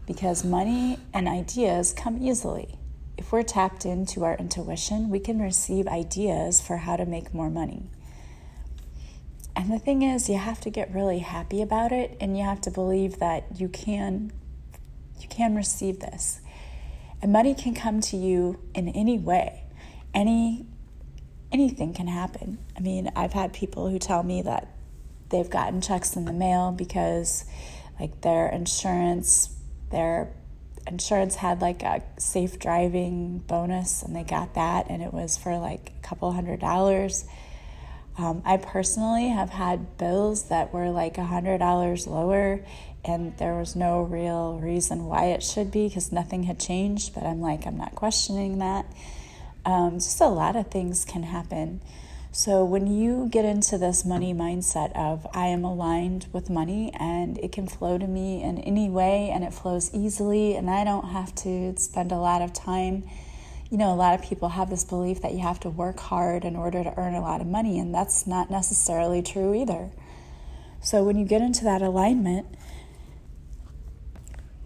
Because 0.07 0.45
money 0.45 0.99
and 1.12 1.28
ideas 1.28 1.93
come 1.93 2.23
easily. 2.23 2.78
If 3.17 3.33
we're 3.33 3.43
tapped 3.43 3.85
into 3.85 4.25
our 4.25 4.37
intuition, 4.37 5.11
we 5.11 5.19
can 5.19 5.40
receive 5.40 5.87
ideas 5.87 6.61
for 6.61 6.78
how 6.78 6.97
to 6.97 7.05
make 7.05 7.35
more 7.35 7.50
money. 7.50 7.90
And 9.57 9.73
the 9.73 9.78
thing 9.78 10.02
is, 10.02 10.28
you 10.28 10.38
have 10.38 10.61
to 10.61 10.71
get 10.71 10.95
really 10.95 11.19
happy 11.19 11.61
about 11.61 11.90
it 11.90 12.17
and 12.21 12.38
you 12.38 12.45
have 12.45 12.61
to 12.62 12.71
believe 12.71 13.19
that 13.19 13.61
you 13.61 13.69
can 13.69 14.33
you 15.21 15.26
can 15.28 15.57
receive 15.57 15.99
this. 15.99 16.40
And 17.21 17.33
money 17.33 17.55
can 17.55 17.75
come 17.75 18.00
to 18.02 18.17
you 18.17 18.61
in 18.75 18.88
any 18.90 19.19
way. 19.19 19.64
Any 20.14 20.64
anything 21.50 21.93
can 21.93 22.07
happen. 22.07 22.59
I 22.76 22.81
mean, 22.81 23.11
I've 23.17 23.33
had 23.33 23.52
people 23.52 23.88
who 23.88 23.99
tell 23.99 24.23
me 24.23 24.43
that 24.43 24.69
they've 25.31 25.51
gotten 25.51 25.81
checks 25.81 26.17
in 26.17 26.25
the 26.25 26.33
mail 26.33 26.73
because 26.73 27.45
like 28.01 28.21
their 28.21 28.49
insurance 28.49 29.55
their 29.91 30.33
insurance 30.87 31.35
had 31.37 31.61
like 31.61 31.83
a 31.83 32.03
safe 32.19 32.59
driving 32.59 33.39
bonus 33.39 34.03
and 34.03 34.17
they 34.17 34.25
got 34.25 34.55
that 34.55 34.87
and 34.89 35.03
it 35.03 35.13
was 35.13 35.37
for 35.37 35.59
like 35.59 35.93
a 35.99 36.07
couple 36.07 36.33
hundred 36.33 36.61
dollars 36.61 37.25
um, 38.19 38.43
I 38.45 38.57
personally 38.57 39.29
have 39.29 39.51
had 39.51 39.97
bills 39.97 40.49
that 40.49 40.73
were 40.73 40.91
like 40.91 41.19
a 41.19 41.23
$100 41.23 42.07
lower, 42.09 42.61
and 43.05 43.37
there 43.39 43.55
was 43.55 43.77
no 43.77 44.03
real 44.03 44.59
reason 44.59 45.07
why 45.07 45.27
it 45.27 45.43
should 45.45 45.71
be 45.71 45.87
because 45.87 46.11
nothing 46.11 46.43
had 46.43 46.59
changed. 46.59 47.15
But 47.15 47.23
I'm 47.23 47.41
like, 47.41 47.65
I'm 47.65 47.79
not 47.79 47.95
questioning 47.95 48.59
that. 48.59 48.87
Um, 49.65 49.95
just 49.95 50.21
a 50.21 50.27
lot 50.27 50.57
of 50.57 50.69
things 50.69 51.05
can 51.05 51.23
happen. 51.23 51.81
So, 52.31 52.63
when 52.63 52.87
you 52.87 53.27
get 53.31 53.47
into 53.47 53.79
this 53.79 54.05
money 54.05 54.35
mindset 54.35 54.93
of 54.95 55.27
I 55.33 55.47
am 55.47 55.65
aligned 55.65 56.27
with 56.31 56.51
money 56.51 56.93
and 56.99 57.39
it 57.39 57.53
can 57.53 57.67
flow 57.67 57.97
to 57.97 58.07
me 58.07 58.43
in 58.43 58.59
any 58.59 58.91
way 58.91 59.31
and 59.33 59.43
it 59.43 59.55
flows 59.55 59.91
easily, 59.95 60.55
and 60.55 60.69
I 60.69 60.85
don't 60.85 61.09
have 61.09 61.35
to 61.37 61.75
spend 61.79 62.13
a 62.13 62.19
lot 62.19 62.43
of 62.43 62.53
time. 62.53 63.05
You 63.71 63.79
know, 63.79 63.93
a 63.93 63.97
lot 63.97 64.15
of 64.15 64.23
people 64.23 64.51
have 64.51 64.69
this 64.69 64.85
belief 64.85 65.23
that 65.23 65.33
you 65.33 65.41
have 65.41 65.59
to 65.61 65.71
work 65.71 65.99
hard 65.99 66.45
in 66.45 66.55
order 66.55 66.85
to 66.85 66.95
earn 66.99 67.15
a 67.15 67.21
lot 67.23 67.41
of 67.41 67.47
money, 67.47 67.79
and 67.79 67.95
that's 67.95 68.27
not 68.27 68.51
necessarily 68.51 69.23
true 69.23 69.55
either. 69.55 69.91
So, 70.83 71.03
when 71.05 71.17
you 71.19 71.25
get 71.25 71.41
into 71.41 71.65
that 71.65 71.81
alignment 71.81 72.47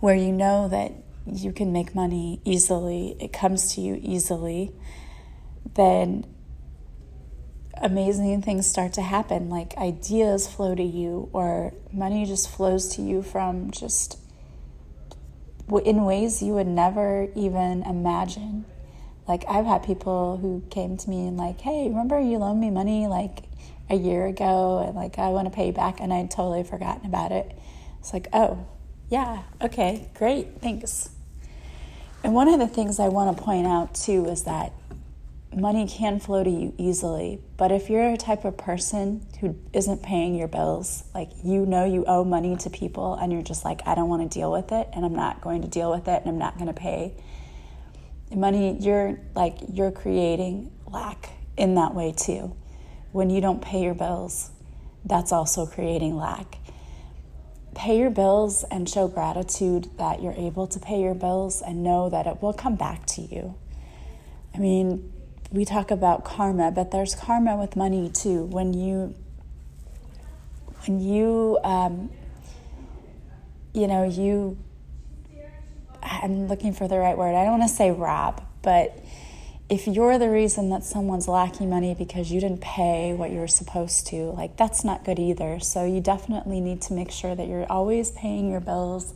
where 0.01 0.17
you 0.17 0.33
know 0.33 0.67
that 0.67 0.93
you 1.27 1.53
can 1.53 1.73
make 1.73 1.95
money 1.95 2.41
easily, 2.45 3.17
it 3.21 3.33
comes 3.33 3.73
to 3.77 3.81
you 3.81 4.01
easily, 4.03 4.73
then 5.75 6.27
amazing 7.81 8.43
things 8.43 8.67
start 8.67 8.93
to 8.95 9.03
happen. 9.03 9.49
Like 9.49 9.77
ideas 9.77 10.49
flow 10.49 10.75
to 10.75 10.83
you, 10.83 11.29
or 11.33 11.73
money 11.93 12.25
just 12.25 12.51
flows 12.51 12.95
to 12.97 13.03
you 13.03 13.23
from 13.23 13.71
just 13.71 14.19
in 15.85 16.05
ways 16.05 16.43
you 16.43 16.53
would 16.55 16.67
never 16.67 17.29
even 17.35 17.83
imagine. 17.83 18.65
Like 19.27 19.45
I've 19.49 19.67
had 19.67 19.85
people 19.85 20.37
who 20.37 20.63
came 20.71 20.97
to 20.97 21.11
me 21.11 21.27
and 21.27 21.37
like, 21.37 21.61
"Hey, 21.61 21.89
remember 21.89 22.21
you 22.21 22.39
loaned 22.39 22.61
me 22.61 22.71
money 22.71 23.07
like 23.07 23.45
a 23.89 23.97
year 23.97 24.27
ago, 24.27 24.85
and 24.87 24.95
like 24.97 25.19
I 25.19 25.29
want 25.29 25.47
to 25.47 25.55
pay 25.55 25.69
you 25.69 25.73
back," 25.73 26.01
and 26.01 26.13
I'd 26.13 26.31
totally 26.31 26.65
forgotten 26.65 27.07
about 27.07 27.33
it. 27.33 27.57
It's 28.03 28.13
like, 28.13 28.27
oh, 28.33 28.67
yeah, 29.11 29.45
okay, 29.61 30.09
great, 30.15 30.61
thanks. 30.61 31.11
And 32.25 32.35
one 32.35 32.49
of 32.49 32.59
the 32.59 32.67
things 32.67 32.99
I 32.99 33.09
want 33.09 33.37
to 33.37 33.43
point 33.43 33.65
out 33.65 33.95
too 33.95 34.27
is 34.27 34.43
that 34.43 34.73
money 35.55 35.87
can 35.87 36.19
flow 36.19 36.43
to 36.43 36.51
you 36.51 36.75
easily, 36.79 37.41
but 37.57 37.73
if 37.73 37.91
you're 37.91 38.13
a 38.13 38.17
type 38.17 38.45
of 38.45 38.57
person 38.57 39.27
who 39.41 39.57
isn't 39.73 40.03
paying 40.03 40.35
your 40.35 40.49
bills, 40.49 41.05
like 41.15 41.31
you 41.45 41.67
know 41.67 41.85
you 41.85 42.05
owe 42.07 42.25
money 42.25 42.57
to 42.57 42.71
people 42.71 43.15
and 43.15 43.33
you're 43.33 43.43
just 43.43 43.65
like, 43.65 43.81
I 43.87 43.95
don't 43.95 44.09
want 44.09 44.31
to 44.31 44.39
deal 44.39 44.51
with 44.51 44.73
it 44.73 44.89
and 44.93 45.05
I'm 45.05 45.15
not 45.15 45.41
going 45.41 45.63
to 45.63 45.69
deal 45.69 45.91
with 45.91 46.09
it 46.09 46.23
and 46.23 46.29
I'm 46.29 46.39
not 46.39 46.55
going 46.55 46.69
to 46.69 46.73
pay. 46.73 47.15
Money, 48.35 48.79
you're 48.81 49.19
like, 49.35 49.59
you're 49.73 49.91
creating 49.91 50.73
lack 50.87 51.31
in 51.57 51.75
that 51.75 51.95
way 51.95 52.13
too. 52.17 52.57
When 53.13 53.29
you 53.29 53.41
don't 53.41 53.61
pay 53.61 53.83
your 53.83 53.95
bills, 53.95 54.51
that's 55.05 55.33
also 55.33 55.67
creating 55.67 56.17
lack. 56.17 56.59
Pay 57.75 57.99
your 57.99 58.11
bills 58.11 58.65
and 58.71 58.89
show 58.89 59.09
gratitude 59.09 59.91
that 59.99 60.23
you're 60.23 60.35
able 60.35 60.67
to 60.69 60.79
pay 60.79 61.01
your 61.01 61.15
bills 61.15 61.63
and 61.63 61.83
know 61.83 62.09
that 62.11 62.27
it 62.27 62.43
will 62.43 62.53
come 62.53 62.77
back 62.77 63.07
to 63.07 63.23
you. 63.23 63.55
I 64.55 64.59
mean, 64.59 65.13
we 65.53 65.67
talk 65.67 65.91
about 65.91 66.25
karma, 66.25 66.71
but 66.71 66.91
there's 66.91 67.15
karma 67.15 67.57
with 67.57 67.77
money 67.77 68.09
too. 68.09 68.45
When 68.45 68.73
you, 68.73 69.15
when 70.87 70.99
you, 70.99 71.59
um, 71.63 72.11
you 73.75 73.87
know, 73.87 74.09
you, 74.09 74.57
I'm 76.03 76.49
looking 76.49 76.73
for 76.73 76.89
the 76.89 76.99
right 76.99 77.17
word. 77.17 77.35
I 77.35 77.45
don't 77.45 77.59
want 77.59 77.71
to 77.71 77.77
say 77.77 77.91
rob, 77.91 78.43
but 78.63 78.99
if 79.69 79.87
you're 79.87 80.19
the 80.19 80.31
reason 80.31 80.71
that 80.71 80.85
someone's 80.85 81.29
lacking 81.29 81.69
money 81.69 81.95
because 81.95 82.33
you 82.33 82.41
didn't 82.41 82.63
pay 82.63 83.13
what 83.13 83.31
you 83.31 83.39
were 83.39 83.47
supposed 83.47 84.07
to, 84.09 84.31
like 84.33 84.57
that's 84.57 84.85
not 84.85 85.05
good 85.05 85.19
either. 85.19 85.61
So 85.61 85.85
you 85.85 86.01
definitely 86.01 86.61
need 86.61 86.81
to 86.83 86.95
make 86.95 87.11
sure 87.11 87.35
that 87.35 87.47
you're 87.47 87.71
always 87.71 88.11
paying 88.13 88.51
your 88.51 88.61
bills, 88.61 89.15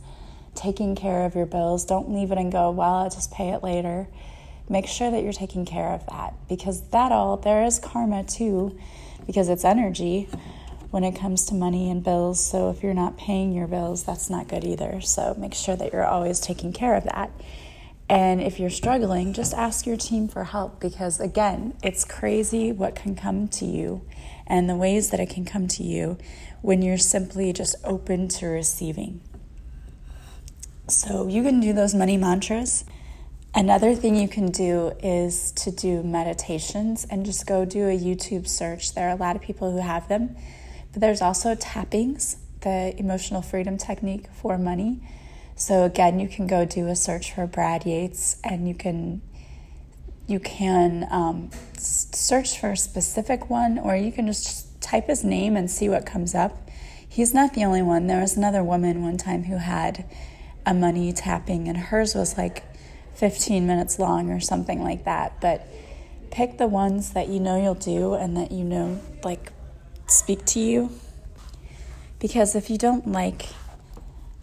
taking 0.53 0.95
care 0.95 1.25
of 1.25 1.35
your 1.35 1.45
bills. 1.47 1.83
Don't 1.83 2.11
leave 2.11 2.31
it 2.31 2.37
and 2.37 2.51
go, 2.51 2.69
well, 2.69 2.93
I'll 2.93 3.09
just 3.09 3.31
pay 3.31 3.49
it 3.49 3.63
later 3.63 4.07
make 4.69 4.87
sure 4.87 5.09
that 5.11 5.23
you're 5.23 5.33
taking 5.33 5.65
care 5.65 5.89
of 5.89 6.05
that 6.07 6.33
because 6.49 6.89
that 6.89 7.11
all 7.11 7.37
there 7.37 7.63
is 7.63 7.79
karma 7.79 8.23
too 8.23 8.77
because 9.25 9.49
it's 9.49 9.65
energy 9.65 10.29
when 10.91 11.03
it 11.03 11.15
comes 11.15 11.45
to 11.45 11.53
money 11.53 11.89
and 11.89 12.03
bills. 12.03 12.43
So 12.43 12.69
if 12.69 12.81
you're 12.81 12.93
not 12.93 13.17
paying 13.17 13.53
your 13.53 13.67
bills 13.67 14.03
that's 14.03 14.29
not 14.29 14.47
good 14.47 14.63
either. 14.63 15.01
So 15.01 15.35
make 15.37 15.53
sure 15.53 15.75
that 15.75 15.93
you're 15.93 16.05
always 16.05 16.39
taking 16.39 16.73
care 16.73 16.95
of 16.95 17.03
that. 17.05 17.31
And 18.09 18.41
if 18.41 18.59
you're 18.59 18.69
struggling 18.69 19.33
just 19.33 19.53
ask 19.53 19.85
your 19.85 19.97
team 19.97 20.27
for 20.27 20.45
help 20.45 20.79
because 20.79 21.19
again 21.19 21.73
it's 21.83 22.05
crazy 22.05 22.71
what 22.71 22.95
can 22.95 23.15
come 23.15 23.47
to 23.49 23.65
you 23.65 24.01
and 24.45 24.69
the 24.69 24.75
ways 24.75 25.09
that 25.09 25.19
it 25.19 25.29
can 25.29 25.43
come 25.43 25.67
to 25.67 25.83
you 25.83 26.17
when 26.61 26.81
you're 26.81 26.97
simply 26.97 27.51
just 27.53 27.75
open 27.83 28.27
to 28.29 28.47
receiving. 28.47 29.21
So 30.87 31.27
you 31.27 31.43
can 31.43 31.59
do 31.59 31.73
those 31.73 31.93
money 31.93 32.15
mantras 32.15 32.85
Another 33.57 33.95
thing 33.95 34.15
you 34.15 34.27
can 34.27 34.51
do 34.51 34.91
is 35.01 35.51
to 35.53 35.71
do 35.71 36.03
meditations 36.03 37.07
and 37.09 37.25
just 37.25 37.47
go 37.47 37.65
do 37.65 37.87
a 37.87 37.97
YouTube 37.97 38.47
search. 38.47 38.93
There 38.93 39.09
are 39.09 39.13
a 39.13 39.15
lot 39.15 39.35
of 39.35 39.41
people 39.41 39.71
who 39.71 39.79
have 39.79 40.07
them, 40.07 40.35
but 40.91 41.01
there's 41.01 41.23
also 41.23 41.55
tappings, 41.55 42.37
the 42.61 42.93
emotional 42.99 43.41
freedom 43.41 43.79
technique 43.79 44.27
for 44.31 44.59
money. 44.59 45.01
So 45.55 45.85
again, 45.85 46.19
you 46.19 46.27
can 46.27 46.45
go 46.45 46.65
do 46.65 46.87
a 46.87 46.95
search 46.95 47.33
for 47.33 47.47
Brad 47.47 47.83
Yates, 47.83 48.39
and 48.43 48.67
you 48.67 48.75
can 48.75 49.23
you 50.27 50.39
can 50.39 51.07
um, 51.09 51.49
search 51.79 52.59
for 52.59 52.73
a 52.73 52.77
specific 52.77 53.49
one, 53.49 53.79
or 53.79 53.95
you 53.95 54.11
can 54.11 54.27
just 54.27 54.79
type 54.83 55.07
his 55.07 55.23
name 55.23 55.57
and 55.57 55.71
see 55.71 55.89
what 55.89 56.05
comes 56.05 56.35
up. 56.35 56.69
He's 57.09 57.33
not 57.33 57.55
the 57.55 57.65
only 57.65 57.81
one. 57.81 58.05
There 58.05 58.21
was 58.21 58.37
another 58.37 58.63
woman 58.63 59.01
one 59.01 59.17
time 59.17 59.45
who 59.45 59.57
had 59.57 60.05
a 60.63 60.75
money 60.75 61.11
tapping, 61.11 61.67
and 61.67 61.75
hers 61.75 62.13
was 62.13 62.37
like 62.37 62.61
15 63.17 63.65
minutes 63.65 63.97
long 63.97 64.29
or 64.29 64.39
something 64.39 64.83
like 64.83 65.05
that. 65.05 65.41
But 65.41 65.67
pick 66.29 66.59
the 66.59 66.67
ones 66.67 67.13
that 67.13 67.27
you 67.29 67.39
know 67.39 67.61
you'll 67.61 67.73
do 67.73 68.13
and 68.13 68.37
that 68.37 68.51
you 68.51 68.63
know, 68.63 69.01
like, 69.23 69.51
speak 70.05 70.45
to 70.45 70.59
you. 70.59 70.91
Because 72.19 72.55
if 72.55 72.69
you 72.69 72.77
don't 72.77 73.11
like 73.11 73.47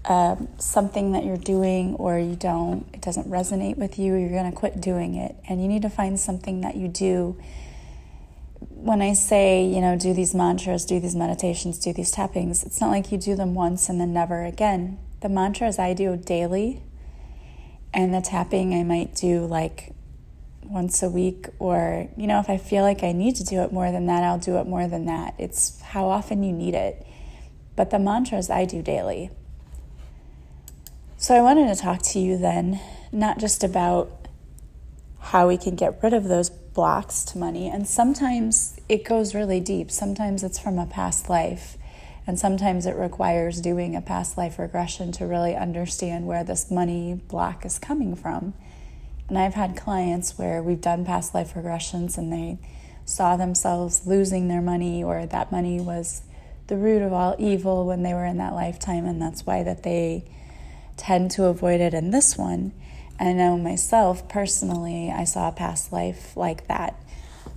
um, 0.04 0.48
something 0.58 1.12
that 1.12 1.24
you're 1.24 1.36
doing 1.36 1.94
or 1.94 2.18
you 2.18 2.34
don't, 2.34 2.84
it 2.92 3.00
doesn't 3.00 3.28
resonate 3.28 3.76
with 3.76 3.96
you, 3.98 4.16
you're 4.16 4.30
going 4.30 4.50
to 4.50 4.56
quit 4.56 4.80
doing 4.80 5.14
it. 5.14 5.36
And 5.48 5.62
you 5.62 5.68
need 5.68 5.82
to 5.82 5.90
find 5.90 6.18
something 6.18 6.60
that 6.62 6.76
you 6.76 6.88
do. 6.88 7.40
When 8.58 9.00
I 9.00 9.12
say, 9.12 9.64
you 9.64 9.80
know, 9.80 9.96
do 9.96 10.12
these 10.12 10.34
mantras, 10.34 10.84
do 10.84 10.98
these 10.98 11.14
meditations, 11.14 11.78
do 11.78 11.92
these 11.92 12.10
tappings, 12.10 12.64
it's 12.64 12.80
not 12.80 12.90
like 12.90 13.12
you 13.12 13.18
do 13.18 13.36
them 13.36 13.54
once 13.54 13.88
and 13.88 14.00
then 14.00 14.12
never 14.12 14.44
again. 14.44 14.98
The 15.20 15.28
mantras 15.28 15.78
I 15.78 15.94
do 15.94 16.16
daily 16.16 16.82
and 17.94 18.12
the 18.12 18.20
tapping 18.20 18.74
I 18.74 18.82
might 18.82 19.14
do 19.14 19.46
like 19.46 19.94
once 20.64 21.02
a 21.02 21.08
week, 21.08 21.48
or, 21.58 22.08
you 22.16 22.26
know, 22.26 22.40
if 22.40 22.50
I 22.50 22.56
feel 22.56 22.82
like 22.82 23.04
I 23.04 23.12
need 23.12 23.36
to 23.36 23.44
do 23.44 23.60
it 23.62 23.72
more 23.72 23.92
than 23.92 24.06
that, 24.06 24.24
I'll 24.24 24.38
do 24.38 24.58
it 24.58 24.66
more 24.66 24.88
than 24.88 25.06
that. 25.06 25.34
It's 25.38 25.80
how 25.80 26.08
often 26.08 26.42
you 26.42 26.52
need 26.52 26.74
it. 26.74 27.06
But 27.76 27.90
the 27.90 27.98
mantras 27.98 28.50
I 28.50 28.64
do 28.64 28.82
daily. 28.82 29.30
So 31.16 31.34
I 31.34 31.40
wanted 31.40 31.74
to 31.74 31.80
talk 31.80 32.02
to 32.02 32.18
you 32.18 32.36
then, 32.36 32.80
not 33.12 33.38
just 33.38 33.62
about 33.62 34.10
how 35.20 35.48
we 35.48 35.56
can 35.56 35.76
get 35.76 36.02
rid 36.02 36.12
of 36.12 36.24
those 36.24 36.50
blocks 36.50 37.24
to 37.26 37.38
money. 37.38 37.68
And 37.68 37.86
sometimes 37.86 38.78
it 38.88 39.04
goes 39.04 39.34
really 39.34 39.60
deep. 39.60 39.90
Sometimes 39.90 40.42
it's 40.42 40.58
from 40.58 40.78
a 40.78 40.86
past 40.86 41.28
life. 41.30 41.76
And 42.26 42.38
sometimes 42.38 42.86
it 42.86 42.96
requires 42.96 43.60
doing 43.60 43.94
a 43.94 44.00
past 44.00 44.38
life 44.38 44.58
regression 44.58 45.12
to 45.12 45.26
really 45.26 45.54
understand 45.54 46.26
where 46.26 46.42
this 46.42 46.70
money 46.70 47.20
block 47.28 47.66
is 47.66 47.78
coming 47.78 48.16
from. 48.16 48.54
And 49.28 49.38
I've 49.38 49.54
had 49.54 49.76
clients 49.76 50.38
where 50.38 50.62
we've 50.62 50.80
done 50.80 51.04
past 51.04 51.34
life 51.34 51.54
regressions 51.54 52.16
and 52.16 52.32
they 52.32 52.58
saw 53.04 53.36
themselves 53.36 54.06
losing 54.06 54.48
their 54.48 54.62
money 54.62 55.04
or 55.04 55.26
that 55.26 55.52
money 55.52 55.80
was 55.80 56.22
the 56.66 56.76
root 56.76 57.02
of 57.02 57.12
all 57.12 57.36
evil 57.38 57.86
when 57.86 58.02
they 58.02 58.14
were 58.14 58.24
in 58.24 58.38
that 58.38 58.54
lifetime 58.54 59.04
and 59.04 59.20
that's 59.20 59.44
why 59.44 59.62
that 59.62 59.82
they 59.82 60.24
tend 60.96 61.30
to 61.30 61.44
avoid 61.44 61.80
it 61.80 61.92
in 61.92 62.10
this 62.10 62.38
one. 62.38 62.72
And 63.18 63.28
I 63.28 63.32
know 63.32 63.58
myself 63.58 64.28
personally, 64.28 65.10
I 65.10 65.24
saw 65.24 65.48
a 65.48 65.52
past 65.52 65.92
life 65.92 66.34
like 66.36 66.68
that. 66.68 66.98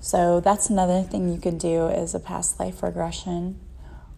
So 0.02 0.42
that's 0.42 0.70
another 0.70 1.04
thing 1.04 1.32
you 1.32 1.40
can 1.40 1.58
do 1.58 1.88
is 1.88 2.14
a 2.14 2.20
past 2.20 2.60
life 2.60 2.84
regression 2.84 3.60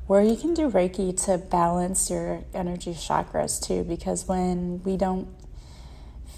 where 0.09 0.23
you 0.23 0.35
can 0.35 0.55
do 0.55 0.67
Reiki 0.67 1.15
to 1.25 1.37
balance 1.37 2.09
your 2.09 2.43
energy 2.51 2.95
chakras 2.95 3.63
too, 3.63 3.83
because 3.83 4.27
when 4.27 4.81
we 4.81 4.97
don't 4.97 5.27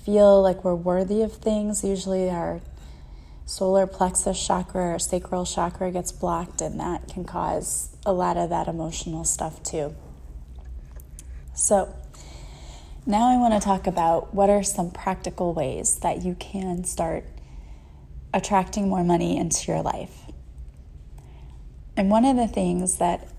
feel 0.03 0.41
like 0.41 0.65
we're 0.65 0.75
worthy 0.75 1.21
of 1.21 1.31
things, 1.31 1.81
usually 1.81 2.29
our 2.29 2.59
solar 3.45 3.87
plexus 3.87 4.45
chakra 4.45 4.95
or 4.95 4.99
sacral 4.99 5.45
chakra 5.45 5.89
gets 5.89 6.11
blocked, 6.11 6.59
and 6.59 6.81
that 6.81 7.07
can 7.07 7.23
cause 7.23 7.95
a 8.05 8.11
lot 8.11 8.35
of 8.35 8.49
that 8.49 8.67
emotional 8.67 9.23
stuff 9.23 9.63
too. 9.63 9.95
So, 11.53 11.95
now 13.05 13.29
I 13.33 13.37
want 13.37 13.53
to 13.53 13.61
talk 13.61 13.87
about 13.87 14.35
what 14.35 14.49
are 14.49 14.63
some 14.63 14.91
practical 14.91 15.53
ways 15.53 15.95
that 15.99 16.23
you 16.25 16.35
can 16.37 16.83
start 16.83 17.23
attracting 18.33 18.89
more 18.89 19.05
money 19.05 19.37
into 19.37 19.71
your 19.71 19.81
life. 19.81 20.23
And 21.95 22.11
one 22.11 22.25
of 22.25 22.35
the 22.35 22.49
things 22.49 22.97
that 22.97 23.29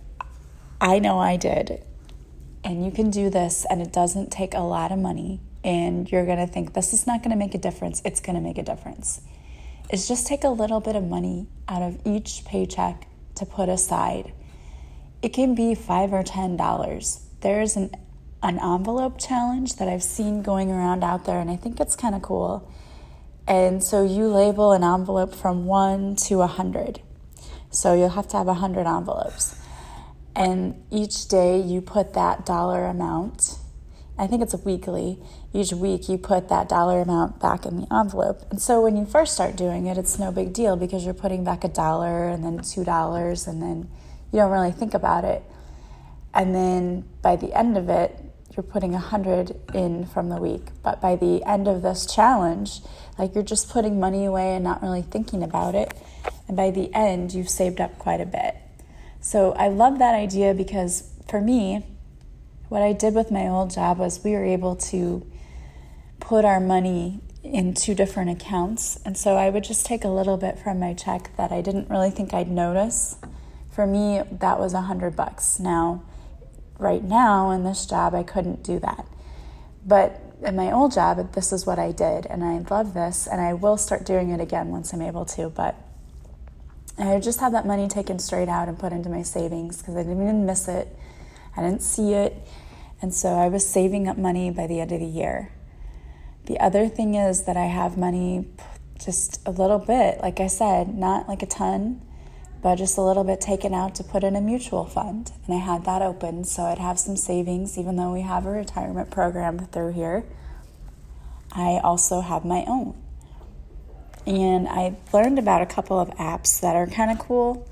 I 0.82 0.98
know 0.98 1.20
I 1.20 1.36
did. 1.36 1.80
And 2.64 2.84
you 2.84 2.90
can 2.90 3.10
do 3.10 3.30
this, 3.30 3.64
and 3.70 3.80
it 3.80 3.92
doesn't 3.92 4.32
take 4.32 4.52
a 4.52 4.60
lot 4.60 4.90
of 4.90 4.98
money. 4.98 5.40
And 5.62 6.10
you're 6.10 6.26
to 6.38 6.46
think, 6.48 6.74
this 6.74 6.92
is 6.92 7.06
not 7.06 7.22
to 7.30 7.36
make 7.36 7.54
a 7.54 7.58
difference. 7.58 8.02
It's 8.04 8.20
to 8.34 8.40
make 8.40 8.58
a 8.58 8.64
difference. 8.64 9.20
is 9.90 10.08
just 10.08 10.26
take 10.26 10.42
a 10.42 10.48
little 10.48 10.80
bit 10.80 10.96
of 10.96 11.04
money 11.04 11.46
out 11.68 11.82
of 11.82 12.00
each 12.04 12.44
paycheck 12.44 13.06
to 13.36 13.46
put 13.46 13.68
aside. 13.68 14.32
It 15.22 15.28
can 15.28 15.54
be 15.54 15.76
five 15.76 16.12
or 16.12 16.24
ten 16.24 16.56
dollars. 16.56 17.26
There's 17.42 17.76
an 17.76 17.94
an 18.42 18.58
envelope 18.58 19.20
challenge 19.20 19.76
that 19.76 19.86
I've 19.86 20.02
seen 20.02 20.42
going 20.42 20.72
around 20.72 21.04
out 21.04 21.26
there, 21.26 21.38
and 21.38 21.48
I 21.48 21.54
think 21.54 21.78
it's 21.78 21.94
kind 21.94 22.16
of 22.16 22.22
cool. 22.22 22.68
And 23.46 23.84
so 23.84 24.04
you 24.04 24.26
label 24.26 24.72
an 24.72 24.82
envelope 24.82 25.32
from 25.32 25.64
one 25.66 26.16
to 26.26 26.40
a 26.40 26.48
hundred. 26.48 27.02
So 27.70 27.94
you'll 27.94 28.08
have 28.08 28.26
to 28.28 28.36
have 28.36 28.48
a 28.48 28.54
hundred 28.54 28.88
envelopes. 28.88 29.61
And 30.34 30.82
each 30.90 31.28
day 31.28 31.60
you 31.60 31.80
put 31.80 32.14
that 32.14 32.46
dollar 32.46 32.84
amount, 32.86 33.58
I 34.18 34.26
think 34.26 34.42
it's 34.42 34.54
a 34.54 34.58
weekly, 34.58 35.18
each 35.52 35.72
week 35.72 36.08
you 36.08 36.16
put 36.16 36.48
that 36.48 36.68
dollar 36.68 37.00
amount 37.00 37.40
back 37.40 37.66
in 37.66 37.80
the 37.80 37.94
envelope. 37.94 38.42
And 38.50 38.60
so 38.60 38.80
when 38.80 38.96
you 38.96 39.04
first 39.04 39.34
start 39.34 39.56
doing 39.56 39.86
it, 39.86 39.98
it's 39.98 40.18
no 40.18 40.32
big 40.32 40.52
deal 40.52 40.76
because 40.76 41.04
you're 41.04 41.14
putting 41.14 41.44
back 41.44 41.64
a 41.64 41.68
dollar 41.68 42.28
and 42.28 42.44
then 42.44 42.60
two 42.62 42.84
dollars 42.84 43.46
and 43.46 43.60
then 43.60 43.90
you 44.32 44.38
don't 44.38 44.50
really 44.50 44.72
think 44.72 44.94
about 44.94 45.24
it. 45.24 45.42
And 46.34 46.54
then 46.54 47.04
by 47.20 47.36
the 47.36 47.52
end 47.52 47.76
of 47.76 47.88
it, 47.88 48.18
you're 48.56 48.62
putting 48.62 48.94
a 48.94 48.98
hundred 48.98 49.58
in 49.74 50.06
from 50.06 50.28
the 50.28 50.36
week. 50.36 50.68
But 50.82 51.00
by 51.00 51.16
the 51.16 51.42
end 51.44 51.68
of 51.68 51.82
this 51.82 52.06
challenge, 52.06 52.80
like 53.18 53.34
you're 53.34 53.44
just 53.44 53.70
putting 53.70 53.98
money 53.98 54.24
away 54.24 54.54
and 54.54 54.64
not 54.64 54.82
really 54.82 55.02
thinking 55.02 55.42
about 55.42 55.74
it. 55.74 55.92
And 56.48 56.56
by 56.56 56.70
the 56.70 56.92
end, 56.94 57.32
you've 57.32 57.48
saved 57.48 57.80
up 57.80 57.98
quite 57.98 58.20
a 58.20 58.26
bit. 58.26 58.56
So 59.22 59.52
I 59.52 59.68
love 59.68 60.00
that 60.00 60.14
idea 60.14 60.52
because 60.52 61.08
for 61.28 61.40
me, 61.40 61.86
what 62.68 62.82
I 62.82 62.92
did 62.92 63.14
with 63.14 63.30
my 63.30 63.46
old 63.46 63.70
job 63.70 63.98
was 63.98 64.22
we 64.24 64.32
were 64.32 64.44
able 64.44 64.74
to 64.76 65.24
put 66.18 66.44
our 66.44 66.58
money 66.58 67.20
in 67.44 67.72
two 67.72 67.94
different 67.94 68.30
accounts. 68.30 68.98
And 69.04 69.16
so 69.16 69.36
I 69.36 69.48
would 69.48 69.62
just 69.62 69.86
take 69.86 70.04
a 70.04 70.08
little 70.08 70.36
bit 70.36 70.58
from 70.58 70.80
my 70.80 70.92
check 70.92 71.36
that 71.36 71.52
I 71.52 71.60
didn't 71.60 71.88
really 71.88 72.10
think 72.10 72.34
I'd 72.34 72.50
notice. 72.50 73.16
For 73.70 73.86
me, 73.86 74.22
that 74.30 74.58
was 74.58 74.74
a 74.74 74.82
hundred 74.82 75.14
bucks. 75.14 75.60
Now, 75.60 76.02
right 76.78 77.02
now 77.02 77.52
in 77.52 77.62
this 77.62 77.86
job, 77.86 78.14
I 78.14 78.24
couldn't 78.24 78.64
do 78.64 78.80
that. 78.80 79.06
But 79.86 80.20
in 80.42 80.56
my 80.56 80.72
old 80.72 80.92
job, 80.92 81.32
this 81.32 81.52
is 81.52 81.64
what 81.64 81.78
I 81.78 81.92
did, 81.92 82.26
and 82.26 82.42
I 82.44 82.58
love 82.58 82.94
this, 82.94 83.28
and 83.28 83.40
I 83.40 83.54
will 83.54 83.76
start 83.76 84.04
doing 84.04 84.30
it 84.30 84.40
again 84.40 84.68
once 84.68 84.92
I'm 84.92 85.02
able 85.02 85.24
to. 85.26 85.48
But 85.48 85.76
I 86.98 87.18
just 87.20 87.40
had 87.40 87.54
that 87.54 87.66
money 87.66 87.88
taken 87.88 88.18
straight 88.18 88.48
out 88.48 88.68
and 88.68 88.78
put 88.78 88.92
into 88.92 89.08
my 89.08 89.22
savings 89.22 89.78
because 89.78 89.96
I 89.96 90.02
didn't 90.02 90.22
even 90.22 90.46
miss 90.46 90.68
it. 90.68 90.88
I 91.56 91.62
didn't 91.62 91.82
see 91.82 92.12
it. 92.12 92.36
And 93.00 93.12
so 93.14 93.30
I 93.30 93.48
was 93.48 93.66
saving 93.66 94.08
up 94.08 94.16
money 94.16 94.50
by 94.50 94.66
the 94.66 94.80
end 94.80 94.92
of 94.92 95.00
the 95.00 95.06
year. 95.06 95.52
The 96.46 96.60
other 96.60 96.88
thing 96.88 97.14
is 97.14 97.44
that 97.44 97.56
I 97.56 97.66
have 97.66 97.96
money 97.96 98.48
just 99.02 99.40
a 99.46 99.50
little 99.50 99.78
bit, 99.78 100.20
like 100.20 100.38
I 100.38 100.46
said, 100.46 100.94
not 100.94 101.28
like 101.28 101.42
a 101.42 101.46
ton, 101.46 102.02
but 102.62 102.76
just 102.76 102.96
a 102.96 103.02
little 103.02 103.24
bit 103.24 103.40
taken 103.40 103.74
out 103.74 103.94
to 103.96 104.04
put 104.04 104.22
in 104.22 104.36
a 104.36 104.40
mutual 104.40 104.84
fund. 104.84 105.32
And 105.46 105.54
I 105.54 105.58
had 105.58 105.84
that 105.84 106.02
open 106.02 106.44
so 106.44 106.64
I'd 106.64 106.78
have 106.78 106.98
some 106.98 107.16
savings, 107.16 107.76
even 107.76 107.96
though 107.96 108.12
we 108.12 108.20
have 108.20 108.46
a 108.46 108.50
retirement 108.50 109.10
program 109.10 109.58
through 109.66 109.92
here. 109.92 110.24
I 111.52 111.80
also 111.82 112.20
have 112.20 112.44
my 112.44 112.64
own. 112.66 113.01
And 114.26 114.68
I 114.68 114.96
learned 115.12 115.38
about 115.38 115.62
a 115.62 115.66
couple 115.66 115.98
of 115.98 116.08
apps 116.10 116.60
that 116.60 116.76
are 116.76 116.86
kind 116.86 117.10
of 117.10 117.18
cool 117.18 117.68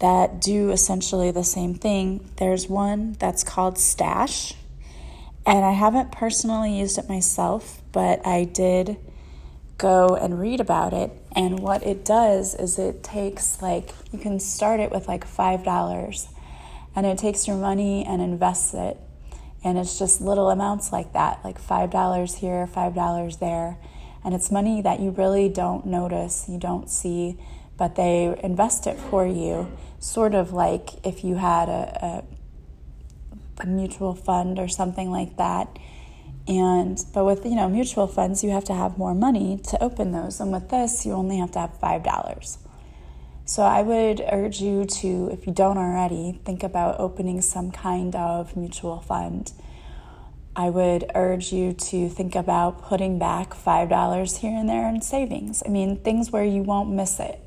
that 0.00 0.40
do 0.40 0.70
essentially 0.70 1.30
the 1.30 1.44
same 1.44 1.74
thing. 1.74 2.28
There's 2.36 2.68
one 2.68 3.14
that's 3.18 3.42
called 3.44 3.78
Stash, 3.78 4.54
and 5.46 5.64
I 5.64 5.72
haven't 5.72 6.12
personally 6.12 6.78
used 6.78 6.98
it 6.98 7.08
myself, 7.08 7.80
but 7.92 8.26
I 8.26 8.44
did 8.44 8.96
go 9.78 10.08
and 10.08 10.38
read 10.38 10.60
about 10.60 10.92
it. 10.92 11.10
And 11.34 11.60
what 11.60 11.86
it 11.86 12.04
does 12.04 12.54
is 12.54 12.78
it 12.78 13.02
takes 13.02 13.62
like, 13.62 13.90
you 14.12 14.18
can 14.18 14.40
start 14.40 14.80
it 14.80 14.90
with 14.90 15.08
like 15.08 15.26
$5 15.26 16.28
and 16.94 17.06
it 17.06 17.16
takes 17.16 17.46
your 17.46 17.56
money 17.56 18.04
and 18.04 18.20
invests 18.20 18.74
it. 18.74 18.98
And 19.64 19.78
it's 19.78 19.98
just 19.98 20.20
little 20.20 20.50
amounts 20.50 20.92
like 20.92 21.12
that, 21.12 21.40
like 21.44 21.60
$5 21.60 22.36
here, 22.36 22.66
$5 22.66 23.38
there. 23.38 23.78
And 24.24 24.34
it's 24.34 24.50
money 24.50 24.82
that 24.82 25.00
you 25.00 25.10
really 25.10 25.48
don't 25.48 25.86
notice, 25.86 26.46
you 26.48 26.58
don't 26.58 26.90
see, 26.90 27.38
but 27.76 27.94
they 27.94 28.38
invest 28.42 28.86
it 28.86 28.98
for 28.98 29.26
you, 29.26 29.70
sort 30.00 30.34
of 30.34 30.52
like 30.52 31.04
if 31.06 31.24
you 31.24 31.36
had 31.36 31.68
a, 31.68 32.24
a, 33.60 33.62
a 33.62 33.66
mutual 33.66 34.14
fund 34.14 34.58
or 34.58 34.68
something 34.68 35.10
like 35.10 35.36
that 35.36 35.68
and 36.48 37.04
but 37.12 37.24
with 37.26 37.44
you 37.44 37.54
know 37.54 37.68
mutual 37.68 38.06
funds, 38.06 38.42
you 38.42 38.50
have 38.50 38.64
to 38.64 38.74
have 38.74 38.96
more 38.96 39.14
money 39.14 39.58
to 39.68 39.82
open 39.82 40.12
those, 40.12 40.40
and 40.40 40.50
with 40.50 40.70
this, 40.70 41.04
you 41.04 41.12
only 41.12 41.36
have 41.36 41.52
to 41.52 41.58
have 41.60 41.78
five 41.78 42.02
dollars. 42.02 42.58
So 43.44 43.62
I 43.62 43.82
would 43.82 44.22
urge 44.30 44.60
you 44.60 44.84
to, 44.84 45.30
if 45.32 45.46
you 45.46 45.54
don't 45.54 45.78
already, 45.78 46.38
think 46.44 46.62
about 46.62 47.00
opening 47.00 47.40
some 47.40 47.70
kind 47.70 48.14
of 48.14 48.54
mutual 48.56 49.00
fund. 49.00 49.52
I 50.58 50.68
would 50.68 51.10
urge 51.14 51.52
you 51.52 51.72
to 51.72 52.08
think 52.10 52.34
about 52.34 52.82
putting 52.82 53.18
back 53.18 53.54
$5 53.54 54.38
here 54.38 54.58
and 54.58 54.68
there 54.68 54.88
in 54.88 55.00
savings. 55.00 55.62
I 55.64 55.70
mean, 55.70 55.96
things 55.96 56.30
where 56.30 56.44
you 56.44 56.62
won't 56.62 56.90
miss 56.90 57.18
it 57.18 57.42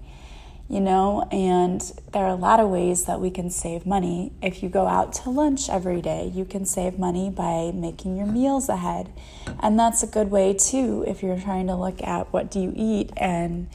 you 0.72 0.80
know, 0.80 1.28
and 1.34 1.82
there 2.14 2.24
are 2.24 2.30
a 2.30 2.36
lot 2.36 2.62
of 2.62 2.70
ways 2.70 3.04
that 3.04 3.20
we 3.20 3.30
can 3.30 3.50
save 3.50 3.86
money. 3.86 4.32
If 4.42 4.64
you 4.64 4.70
go 4.70 4.88
out 4.88 5.12
to 5.16 5.30
lunch 5.30 5.70
every 5.70 6.02
day, 6.02 6.32
you 6.34 6.46
can 6.46 6.66
save 6.66 6.98
money 6.98 7.30
by 7.30 7.74
making 7.76 8.16
your 8.16 8.26
meals 8.26 8.70
ahead. 8.70 9.12
And 9.60 9.78
that's 9.78 10.02
a 10.02 10.08
good 10.08 10.32
way 10.32 10.54
too 10.54 11.04
if 11.06 11.22
you're 11.22 11.38
trying 11.38 11.68
to 11.68 11.76
look 11.76 12.02
at 12.02 12.32
what 12.32 12.50
do 12.50 12.62
you 12.62 12.72
eat 12.74 13.12
and 13.18 13.68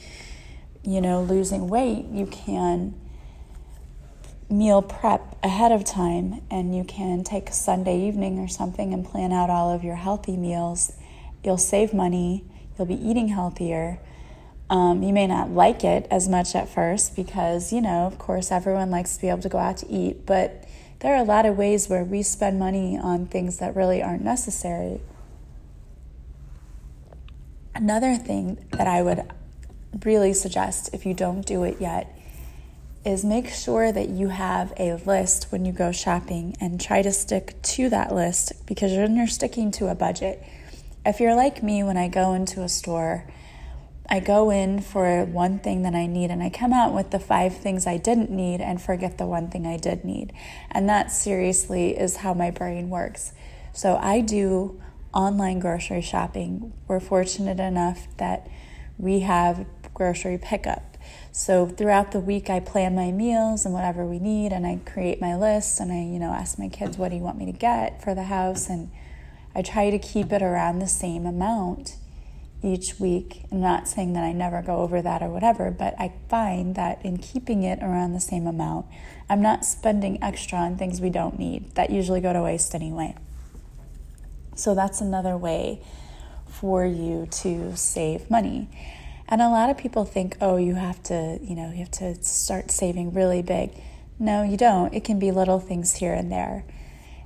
you 0.83 0.99
know, 0.99 1.21
losing 1.21 1.67
weight, 1.67 2.05
you 2.05 2.25
can 2.25 2.95
meal 4.49 4.81
prep 4.81 5.37
ahead 5.43 5.71
of 5.71 5.83
time 5.83 6.41
and 6.49 6.75
you 6.75 6.83
can 6.83 7.23
take 7.23 7.49
a 7.49 7.53
Sunday 7.53 8.07
evening 8.07 8.39
or 8.39 8.47
something 8.47 8.93
and 8.93 9.05
plan 9.05 9.31
out 9.31 9.49
all 9.49 9.71
of 9.71 9.83
your 9.83 9.95
healthy 9.95 10.37
meals. 10.37 10.93
You'll 11.43 11.57
save 11.57 11.93
money, 11.93 12.45
you'll 12.77 12.87
be 12.87 12.95
eating 12.95 13.29
healthier 13.29 13.99
um, 14.69 15.01
you 15.01 15.13
may 15.13 15.27
not 15.27 15.49
like 15.49 15.83
it 15.83 16.07
as 16.11 16.27
much 16.27 16.53
at 16.53 16.67
first 16.67 17.15
because, 17.15 17.71
you 17.71 17.79
know, 17.79 18.05
of 18.05 18.17
course, 18.17 18.51
everyone 18.51 18.91
likes 18.91 19.15
to 19.15 19.21
be 19.21 19.29
able 19.29 19.41
to 19.41 19.49
go 19.49 19.57
out 19.57 19.77
to 19.77 19.89
eat, 19.89 20.25
but 20.25 20.65
there 20.99 21.13
are 21.13 21.21
a 21.21 21.25
lot 21.25 21.45
of 21.45 21.57
ways 21.57 21.87
where 21.87 22.03
we 22.03 22.21
spend 22.21 22.59
money 22.59 22.97
on 22.97 23.27
things 23.27 23.59
that 23.59 23.75
really 23.75 24.03
aren't 24.03 24.23
necessary. 24.23 24.99
Another 27.73 28.15
thing 28.15 28.65
that 28.71 28.87
I 28.87 29.01
would 29.01 29.31
really 30.03 30.33
suggest 30.33 30.89
if 30.93 31.05
you 31.05 31.13
don't 31.13 31.45
do 31.45 31.63
it 31.63 31.79
yet 31.79 32.13
is 33.05 33.23
make 33.23 33.49
sure 33.49 33.91
that 33.91 34.09
you 34.09 34.29
have 34.29 34.73
a 34.77 34.95
list 35.05 35.47
when 35.51 35.65
you 35.65 35.71
go 35.71 35.91
shopping 35.91 36.55
and 36.59 36.79
try 36.79 37.01
to 37.01 37.11
stick 37.11 37.61
to 37.61 37.89
that 37.89 38.13
list 38.13 38.65
because 38.65 38.91
then 38.91 39.15
you're 39.15 39.27
sticking 39.27 39.71
to 39.71 39.87
a 39.87 39.95
budget. 39.95 40.43
If 41.05 41.19
you're 41.19 41.35
like 41.35 41.63
me, 41.63 41.83
when 41.83 41.97
I 41.97 42.09
go 42.09 42.33
into 42.33 42.63
a 42.63 42.69
store, 42.69 43.25
I 44.09 44.19
go 44.19 44.49
in 44.49 44.79
for 44.79 45.25
one 45.25 45.59
thing 45.59 45.83
that 45.83 45.93
I 45.93 46.05
need 46.05 46.31
and 46.31 46.41
I 46.41 46.49
come 46.49 46.71
out 46.73 46.93
with 46.93 47.11
the 47.11 47.19
five 47.19 47.57
things 47.57 47.85
I 47.85 47.97
didn't 47.97 48.29
need 48.29 48.61
and 48.61 48.81
forget 48.81 49.17
the 49.17 49.25
one 49.25 49.49
thing 49.49 49.65
I 49.65 49.77
did 49.77 50.05
need. 50.05 50.33
And 50.71 50.87
that 50.87 51.11
seriously 51.11 51.97
is 51.97 52.17
how 52.17 52.33
my 52.33 52.51
brain 52.51 52.89
works. 52.89 53.33
So 53.73 53.97
I 53.97 54.21
do 54.21 54.81
online 55.13 55.59
grocery 55.59 56.01
shopping. 56.01 56.73
We're 56.87 56.99
fortunate 56.99 57.59
enough 57.59 58.07
that 58.17 58.47
we 58.97 59.21
have 59.21 59.65
grocery 59.93 60.37
pickup. 60.37 60.96
So 61.37 61.67
throughout 61.67 62.13
the 62.13 62.19
week 62.19 62.49
I 62.49 62.59
plan 62.59 62.95
my 62.95 63.11
meals 63.11 63.63
and 63.63 63.71
whatever 63.71 64.03
we 64.03 64.17
need 64.17 64.51
and 64.51 64.65
I 64.65 64.79
create 64.91 65.21
my 65.21 65.35
list 65.35 65.79
and 65.79 65.91
I, 65.91 65.97
you 65.97 66.17
know, 66.17 66.31
ask 66.31 66.57
my 66.57 66.67
kids 66.67 66.97
what 66.97 67.09
do 67.09 67.15
you 67.15 67.21
want 67.21 67.37
me 67.37 67.45
to 67.45 67.51
get 67.51 68.03
for 68.03 68.15
the 68.15 68.23
house 68.23 68.69
and 68.69 68.89
I 69.53 69.61
try 69.61 69.91
to 69.91 69.99
keep 69.99 70.31
it 70.31 70.41
around 70.41 70.79
the 70.79 70.87
same 70.87 71.27
amount 71.27 71.97
each 72.63 72.99
week. 72.99 73.43
I'm 73.51 73.61
not 73.61 73.87
saying 73.87 74.13
that 74.13 74.23
I 74.23 74.31
never 74.31 74.63
go 74.63 74.77
over 74.77 74.99
that 75.03 75.21
or 75.21 75.29
whatever, 75.29 75.69
but 75.69 75.93
I 75.99 76.13
find 76.27 76.73
that 76.73 77.05
in 77.05 77.19
keeping 77.19 77.61
it 77.61 77.83
around 77.83 78.13
the 78.13 78.19
same 78.19 78.47
amount, 78.47 78.87
I'm 79.29 79.41
not 79.41 79.63
spending 79.63 80.17
extra 80.23 80.57
on 80.57 80.75
things 80.75 81.01
we 81.01 81.11
don't 81.11 81.37
need 81.37 81.75
that 81.75 81.91
usually 81.91 82.19
go 82.19 82.33
to 82.33 82.41
waste 82.41 82.73
anyway. 82.73 83.15
So 84.55 84.73
that's 84.73 85.01
another 85.01 85.37
way 85.37 85.83
for 86.47 86.83
you 86.83 87.27
to 87.43 87.77
save 87.77 88.31
money. 88.31 88.69
And 89.29 89.41
a 89.41 89.49
lot 89.49 89.69
of 89.69 89.77
people 89.77 90.05
think, 90.05 90.37
oh, 90.39 90.55
you 90.55 90.75
have 90.75 91.03
to, 91.03 91.37
you 91.41 91.55
know, 91.55 91.71
you 91.71 91.79
have 91.79 91.91
to 91.91 92.15
start 92.23 92.71
saving 92.71 93.13
really 93.13 93.41
big. 93.41 93.71
No, 94.19 94.41
you 94.43 94.55
don't. 94.55 94.93
It 94.93 95.03
can 95.03 95.19
be 95.19 95.31
little 95.31 95.59
things 95.59 95.95
here 95.95 96.13
and 96.13 96.31
there. 96.31 96.63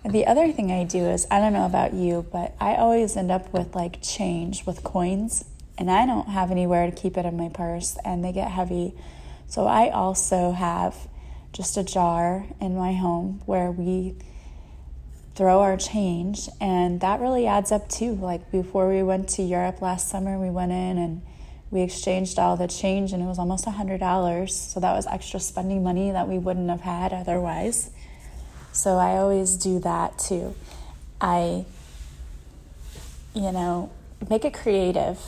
And 0.03 0.11
the 0.13 0.25
other 0.25 0.51
thing 0.51 0.71
I 0.71 0.83
do 0.83 1.05
is, 1.05 1.27
I 1.29 1.39
don't 1.39 1.53
know 1.53 1.65
about 1.65 1.93
you, 1.93 2.25
but 2.31 2.55
I 2.59 2.75
always 2.75 3.15
end 3.15 3.29
up 3.29 3.53
with 3.53 3.75
like 3.75 4.01
change 4.01 4.65
with 4.65 4.83
coins, 4.83 5.45
and 5.77 5.91
I 5.91 6.07
don't 6.07 6.29
have 6.29 6.49
anywhere 6.49 6.89
to 6.89 6.95
keep 6.95 7.17
it 7.17 7.25
in 7.25 7.37
my 7.37 7.49
purse, 7.49 7.97
and 8.03 8.25
they 8.25 8.31
get 8.31 8.49
heavy. 8.49 8.95
So 9.47 9.67
I 9.67 9.89
also 9.89 10.51
have 10.53 11.07
just 11.53 11.77
a 11.77 11.83
jar 11.83 12.45
in 12.59 12.75
my 12.75 12.93
home 12.93 13.41
where 13.45 13.71
we 13.71 14.15
throw 15.35 15.59
our 15.59 15.77
change, 15.77 16.49
and 16.59 16.99
that 17.01 17.19
really 17.19 17.45
adds 17.45 17.71
up 17.71 17.87
too. 17.87 18.15
Like 18.15 18.51
before 18.51 18.89
we 18.89 19.03
went 19.03 19.29
to 19.29 19.43
Europe 19.43 19.83
last 19.83 20.09
summer, 20.09 20.39
we 20.39 20.49
went 20.49 20.71
in 20.71 20.97
and 20.97 21.21
We 21.71 21.81
exchanged 21.81 22.37
all 22.37 22.57
the 22.57 22.67
change 22.67 23.13
and 23.13 23.23
it 23.23 23.25
was 23.25 23.39
almost 23.39 23.65
$100. 23.65 24.49
So 24.49 24.79
that 24.81 24.93
was 24.93 25.07
extra 25.07 25.39
spending 25.39 25.83
money 25.83 26.11
that 26.11 26.27
we 26.27 26.37
wouldn't 26.37 26.69
have 26.69 26.81
had 26.81 27.13
otherwise. 27.13 27.89
So 28.73 28.97
I 28.97 29.17
always 29.17 29.55
do 29.55 29.79
that 29.79 30.19
too. 30.19 30.53
I, 31.19 31.65
you 33.33 33.51
know, 33.51 33.89
make 34.29 34.43
it 34.43 34.53
creative. 34.53 35.19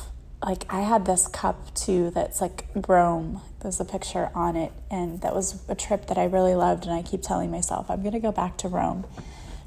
Like 0.42 0.66
I 0.70 0.82
had 0.82 1.06
this 1.06 1.28
cup 1.28 1.74
too 1.74 2.12
that's 2.12 2.42
like 2.42 2.66
Rome. 2.88 3.42
There's 3.62 3.80
a 3.80 3.86
picture 3.86 4.30
on 4.36 4.58
it, 4.58 4.74
and 4.92 5.22
that 5.22 5.34
was 5.34 5.64
a 5.70 5.76
trip 5.76 6.08
that 6.08 6.18
I 6.18 6.26
really 6.26 6.54
loved. 6.54 6.86
And 6.86 6.94
I 6.94 7.02
keep 7.02 7.22
telling 7.22 7.50
myself 7.50 7.90
I'm 7.90 8.02
going 8.02 8.14
to 8.14 8.20
go 8.20 8.34
back 8.34 8.58
to 8.58 8.68
Rome. 8.68 9.06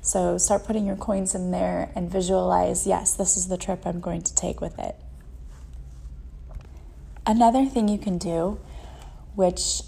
So 0.02 0.36
start 0.36 0.64
putting 0.64 0.86
your 0.86 0.96
coins 0.96 1.34
in 1.34 1.50
there 1.50 1.90
and 1.94 2.10
visualize 2.10 2.86
yes, 2.86 3.14
this 3.14 3.36
is 3.36 3.48
the 3.48 3.56
trip 3.56 3.86
I'm 3.86 4.00
going 4.00 4.22
to 4.22 4.34
take 4.34 4.60
with 4.60 4.78
it. 4.78 4.96
Another 7.26 7.66
thing 7.66 7.88
you 7.88 7.98
can 7.98 8.18
do, 8.18 8.60
which 9.34 9.82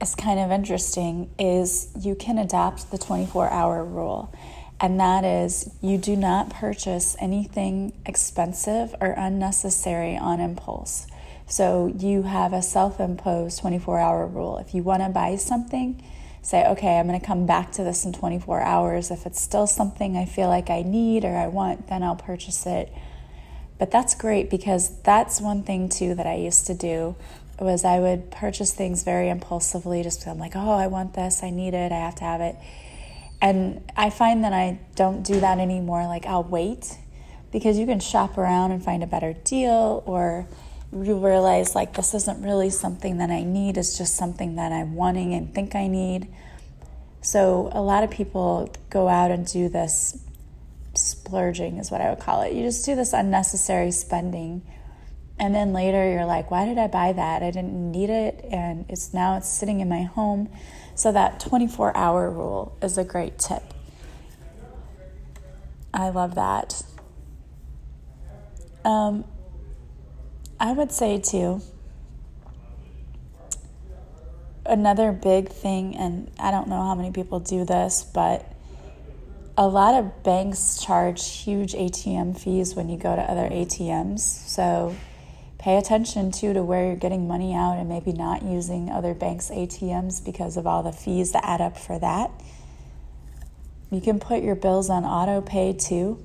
is 0.00 0.14
kind 0.16 0.40
of 0.40 0.50
interesting, 0.50 1.30
is 1.38 1.88
you 1.98 2.14
can 2.14 2.36
adopt 2.36 2.90
the 2.90 2.98
24 2.98 3.48
hour 3.50 3.84
rule 3.84 4.34
and 4.80 4.98
that 4.98 5.24
is 5.24 5.70
you 5.82 5.98
do 5.98 6.16
not 6.16 6.48
purchase 6.48 7.14
anything 7.20 7.92
expensive 8.06 8.94
or 9.00 9.14
unnecessary 9.16 10.16
on 10.16 10.40
impulse. 10.40 11.06
So 11.46 11.92
you 11.98 12.22
have 12.22 12.52
a 12.52 12.62
self 12.62 12.98
imposed 12.98 13.60
24 13.60 13.98
hour 13.98 14.26
rule. 14.26 14.58
If 14.58 14.74
you 14.74 14.82
want 14.82 15.02
to 15.02 15.10
buy 15.10 15.36
something, 15.36 16.02
say, 16.42 16.66
okay, 16.66 16.98
I'm 16.98 17.06
going 17.06 17.20
to 17.20 17.26
come 17.26 17.44
back 17.44 17.72
to 17.72 17.84
this 17.84 18.04
in 18.04 18.12
24 18.12 18.62
hours. 18.62 19.10
If 19.10 19.26
it's 19.26 19.40
still 19.40 19.66
something 19.66 20.16
I 20.16 20.24
feel 20.24 20.48
like 20.48 20.70
I 20.70 20.82
need 20.82 21.24
or 21.24 21.36
I 21.36 21.48
want, 21.48 21.88
then 21.88 22.02
I'll 22.02 22.16
purchase 22.16 22.64
it. 22.66 22.92
But 23.80 23.90
that's 23.90 24.14
great 24.14 24.50
because 24.50 25.00
that's 25.04 25.40
one 25.40 25.62
thing 25.62 25.88
too 25.88 26.14
that 26.16 26.26
I 26.26 26.34
used 26.34 26.66
to 26.66 26.74
do 26.74 27.16
was 27.58 27.82
I 27.82 27.98
would 27.98 28.30
purchase 28.30 28.74
things 28.74 29.02
very 29.04 29.30
impulsively 29.30 30.02
just 30.02 30.20
because 30.20 30.32
I'm 30.32 30.38
like, 30.38 30.54
oh, 30.54 30.72
I 30.72 30.86
want 30.86 31.14
this, 31.14 31.42
I 31.42 31.48
need 31.48 31.72
it, 31.72 31.90
I 31.90 31.96
have 31.96 32.14
to 32.16 32.24
have 32.24 32.42
it. 32.42 32.56
And 33.40 33.90
I 33.96 34.10
find 34.10 34.44
that 34.44 34.52
I 34.52 34.80
don't 34.96 35.22
do 35.22 35.40
that 35.40 35.58
anymore. 35.58 36.06
Like, 36.06 36.26
I'll 36.26 36.44
wait 36.44 36.98
because 37.52 37.78
you 37.78 37.86
can 37.86 38.00
shop 38.00 38.36
around 38.36 38.70
and 38.70 38.84
find 38.84 39.02
a 39.02 39.06
better 39.06 39.32
deal, 39.32 40.02
or 40.04 40.46
you 40.92 41.16
realize, 41.16 41.74
like, 41.74 41.94
this 41.94 42.12
isn't 42.12 42.42
really 42.42 42.68
something 42.68 43.16
that 43.16 43.30
I 43.30 43.44
need, 43.44 43.78
it's 43.78 43.96
just 43.96 44.14
something 44.14 44.56
that 44.56 44.72
I'm 44.72 44.94
wanting 44.94 45.32
and 45.32 45.54
think 45.54 45.74
I 45.74 45.86
need. 45.86 46.28
So, 47.22 47.70
a 47.72 47.80
lot 47.80 48.04
of 48.04 48.10
people 48.10 48.70
go 48.90 49.08
out 49.08 49.30
and 49.30 49.46
do 49.46 49.70
this 49.70 50.18
splurging, 50.94 51.78
is 51.78 51.90
what 51.90 52.00
I 52.00 52.10
would 52.10 52.20
call 52.20 52.42
it. 52.42 52.52
You 52.52 52.62
just 52.62 52.84
do 52.84 52.94
this 52.94 53.12
unnecessary 53.12 53.90
spending. 53.90 54.62
And 55.38 55.54
then 55.54 55.72
later 55.72 56.10
you're 56.12 56.26
like, 56.26 56.50
why 56.50 56.66
did 56.66 56.76
I 56.78 56.86
buy 56.86 57.12
that? 57.12 57.42
I 57.42 57.50
didn't 57.50 57.90
need 57.90 58.10
it. 58.10 58.44
And 58.50 58.84
it's 58.88 59.14
now 59.14 59.36
it's 59.36 59.48
sitting 59.48 59.80
in 59.80 59.88
my 59.88 60.02
home. 60.02 60.50
So, 60.94 61.12
that 61.12 61.40
24 61.40 61.96
hour 61.96 62.30
rule 62.30 62.76
is 62.82 62.98
a 62.98 63.04
great 63.04 63.38
tip. 63.38 63.62
I 65.94 66.10
love 66.10 66.34
that. 66.34 66.82
Um, 68.84 69.24
I 70.58 70.72
would 70.72 70.92
say, 70.92 71.18
too, 71.18 71.62
another 74.66 75.12
big 75.12 75.48
thing, 75.48 75.96
and 75.96 76.30
I 76.38 76.50
don't 76.50 76.68
know 76.68 76.82
how 76.82 76.94
many 76.94 77.10
people 77.10 77.40
do 77.40 77.64
this, 77.64 78.04
but 78.04 78.46
a 79.60 79.68
lot 79.68 79.94
of 79.94 80.22
banks 80.22 80.82
charge 80.82 81.32
huge 81.32 81.74
ATM 81.74 82.40
fees 82.40 82.74
when 82.74 82.88
you 82.88 82.96
go 82.96 83.14
to 83.14 83.20
other 83.20 83.46
ATMs. 83.50 84.20
So, 84.20 84.96
pay 85.58 85.76
attention 85.76 86.32
too 86.32 86.54
to 86.54 86.62
where 86.62 86.86
you're 86.86 86.96
getting 86.96 87.28
money 87.28 87.54
out 87.54 87.76
and 87.76 87.86
maybe 87.86 88.14
not 88.14 88.42
using 88.42 88.90
other 88.90 89.12
banks' 89.12 89.50
ATMs 89.50 90.24
because 90.24 90.56
of 90.56 90.66
all 90.66 90.82
the 90.82 90.92
fees 90.92 91.32
that 91.32 91.44
add 91.44 91.60
up 91.60 91.76
for 91.76 91.98
that. 91.98 92.30
You 93.90 94.00
can 94.00 94.18
put 94.18 94.42
your 94.42 94.54
bills 94.54 94.88
on 94.88 95.04
auto 95.04 95.42
pay 95.42 95.74
too, 95.74 96.24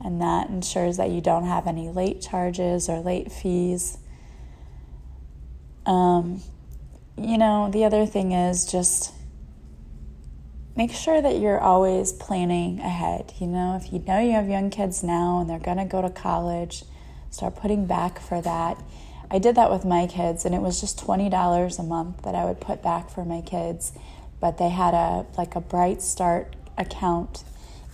and 0.00 0.20
that 0.20 0.48
ensures 0.48 0.96
that 0.96 1.10
you 1.10 1.20
don't 1.20 1.44
have 1.44 1.68
any 1.68 1.90
late 1.90 2.20
charges 2.20 2.88
or 2.88 2.98
late 2.98 3.30
fees. 3.30 3.98
Um, 5.86 6.42
you 7.16 7.38
know, 7.38 7.70
the 7.70 7.84
other 7.84 8.04
thing 8.04 8.32
is 8.32 8.64
just 8.68 9.12
make 10.78 10.92
sure 10.92 11.20
that 11.20 11.40
you're 11.40 11.58
always 11.58 12.12
planning 12.12 12.78
ahead. 12.78 13.32
You 13.40 13.48
know, 13.48 13.74
if 13.74 13.92
you 13.92 13.98
know 13.98 14.20
you 14.20 14.30
have 14.30 14.48
young 14.48 14.70
kids 14.70 15.02
now 15.02 15.40
and 15.40 15.50
they're 15.50 15.58
going 15.58 15.78
to 15.78 15.84
go 15.84 16.00
to 16.00 16.08
college, 16.08 16.84
start 17.30 17.56
putting 17.56 17.84
back 17.84 18.20
for 18.20 18.40
that. 18.40 18.80
I 19.28 19.40
did 19.40 19.56
that 19.56 19.72
with 19.72 19.84
my 19.84 20.06
kids, 20.06 20.44
and 20.44 20.54
it 20.54 20.62
was 20.62 20.80
just 20.80 21.04
$20 21.04 21.78
a 21.78 21.82
month 21.82 22.22
that 22.22 22.36
I 22.36 22.44
would 22.44 22.60
put 22.60 22.80
back 22.80 23.10
for 23.10 23.24
my 23.24 23.40
kids. 23.40 23.92
But 24.40 24.58
they 24.58 24.68
had 24.68 24.94
a 24.94 25.26
like 25.36 25.56
a 25.56 25.60
Bright 25.60 26.00
Start 26.00 26.54
account 26.78 27.42